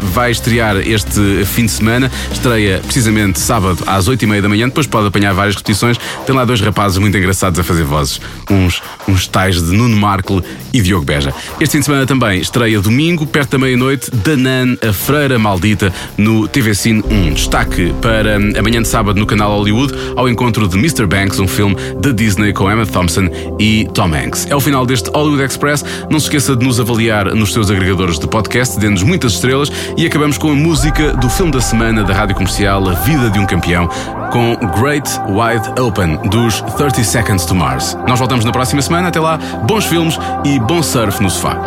vai 0.00 0.30
estrear 0.30 0.76
este 0.76 1.44
fim 1.44 1.66
de 1.66 1.72
semana. 1.72 2.10
Estreia 2.32 2.80
precisamente 2.84 3.40
sábado 3.40 3.82
às 3.86 4.08
8h30 4.08 4.40
da 4.40 4.48
manhã. 4.48 4.68
Depois 4.68 4.86
pode 4.86 5.08
apanhar 5.08 5.32
várias 5.32 5.56
repetições. 5.56 5.98
Tem 6.26 6.34
lá 6.34 6.44
dois 6.44 6.60
rapazes 6.60 6.98
muito 6.98 7.16
engraçados 7.16 7.58
a 7.58 7.64
fazer 7.64 7.82
vozes. 7.82 8.20
Uns, 8.48 8.80
uns 9.08 9.26
tais 9.26 9.60
de 9.60 9.76
Nuno 9.76 9.96
Markle 9.96 10.42
e 10.72 10.80
Diogo 10.80 11.04
Beja. 11.04 11.34
Este 11.60 11.72
fim 11.72 11.78
de 11.80 11.86
semana 11.86 12.06
também 12.06 12.40
estreia 12.40 12.80
domingo, 12.80 13.26
perto 13.26 13.52
da 13.52 13.58
meia-noite, 13.58 14.10
Danan, 14.10 14.76
a 14.86 14.92
Freira 14.92 15.38
Maldita, 15.38 15.92
no 16.16 16.46
TV 16.46 16.74
Cine 16.74 17.02
1. 17.10 17.34
Destaque 17.34 17.92
para 18.00 18.36
amanhã 18.36 18.82
de 18.82 18.88
sábado 18.88 19.18
no 19.18 19.26
canal 19.26 19.56
Hollywood, 19.56 19.92
ao 20.14 20.28
encontro 20.28 20.68
de 20.68 20.78
Mr. 20.78 21.06
Banks, 21.06 21.40
um 21.40 21.48
filme 21.48 21.76
da 22.00 22.12
Disney 22.12 22.52
com 22.52 22.70
Emma 22.70 22.86
Thompson 22.86 23.29
e 23.58 23.88
Tom 23.94 24.14
Hanks. 24.14 24.46
É 24.50 24.56
o 24.56 24.60
final 24.60 24.86
deste 24.86 25.10
Hollywood 25.10 25.42
Express. 25.42 25.84
Não 26.10 26.18
se 26.18 26.26
esqueça 26.26 26.56
de 26.56 26.64
nos 26.64 26.80
avaliar 26.80 27.34
nos 27.34 27.52
seus 27.52 27.70
agregadores 27.70 28.18
de 28.18 28.26
podcast, 28.26 28.78
dê-nos 28.78 29.02
muitas 29.02 29.32
estrelas 29.32 29.70
e 29.96 30.06
acabamos 30.06 30.38
com 30.38 30.50
a 30.50 30.54
música 30.54 31.12
do 31.14 31.28
filme 31.28 31.52
da 31.52 31.60
semana 31.60 32.02
da 32.04 32.14
Rádio 32.14 32.34
Comercial, 32.34 32.88
A 32.88 32.94
Vida 32.94 33.30
de 33.30 33.38
um 33.38 33.46
Campeão, 33.46 33.88
com 34.32 34.56
Great 34.80 35.08
Wide 35.28 35.80
Open, 35.80 36.16
dos 36.28 36.60
30 36.76 37.04
Seconds 37.04 37.44
to 37.44 37.54
Mars. 37.54 37.96
Nós 38.06 38.18
voltamos 38.18 38.44
na 38.44 38.52
próxima 38.52 38.80
semana. 38.82 39.08
Até 39.08 39.20
lá, 39.20 39.38
bons 39.64 39.84
filmes 39.84 40.18
e 40.44 40.58
bom 40.60 40.82
surf 40.82 41.22
no 41.22 41.30
sofá. 41.30 41.58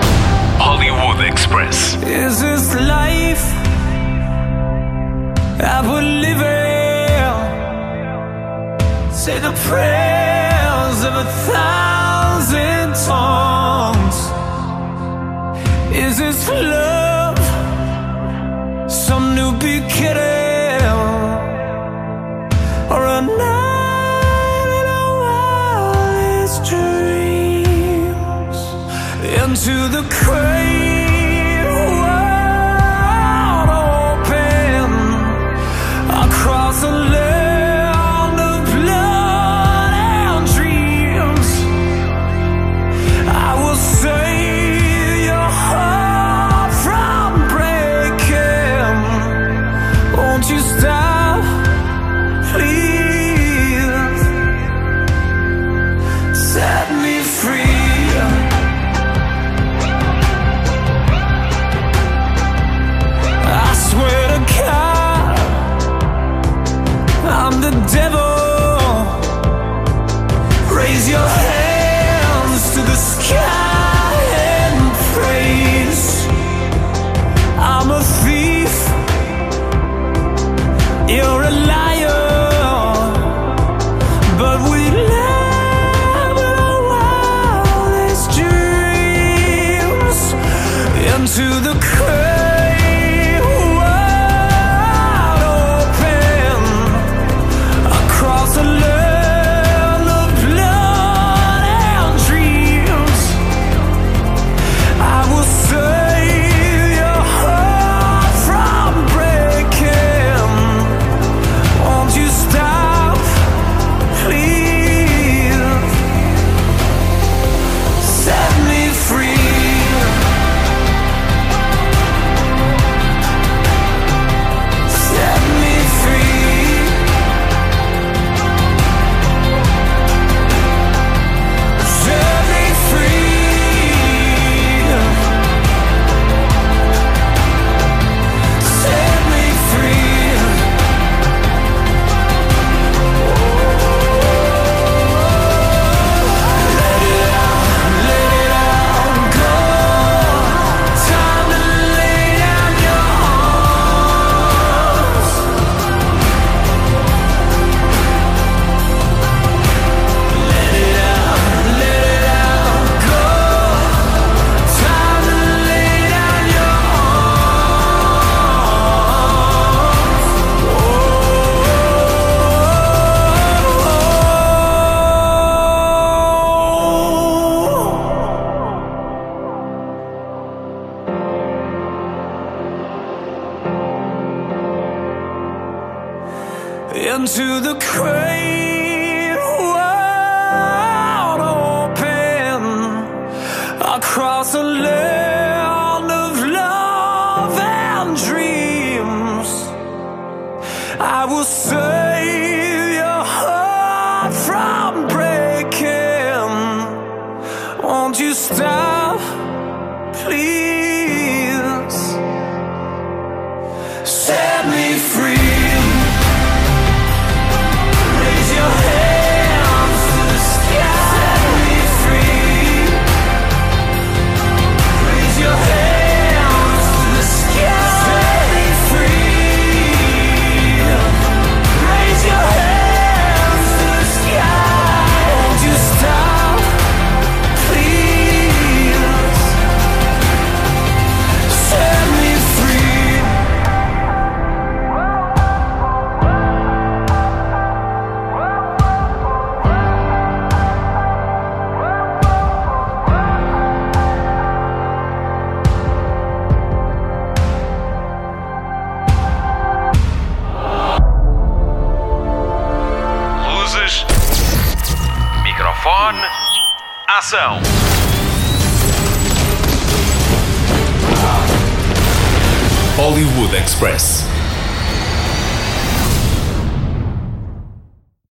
Hollywood 0.59 1.21
Express. 1.27 1.97
Is 2.05 2.39
this 2.39 2.73
life 2.75 3.43
I 5.59 5.81
would 5.85 6.03
live 6.03 6.41
in? 6.41 6.73
Say 9.11 9.39
the 9.39 9.51
prayers 9.67 10.32
of 11.05 11.15
a 11.15 11.25
thousand 11.51 12.93
tongues. 13.07 14.19
Is 15.93 16.17
this 16.17 16.49
love? 16.49 17.39
Some 18.89 19.35
new 19.35 19.51
beginning? 19.53 20.81
Or 22.93 23.05
a 23.17 23.21
night 23.21 24.69
in 24.79 24.85
our 24.99 25.13
wildest 25.23 26.57
dreams? 26.71 28.59
Into 29.41 29.75
the 29.95 30.03
great 30.21 31.65
wide 31.99 33.69
open 34.23 34.91
across 36.25 36.75
the 36.81 36.91
land 36.91 37.32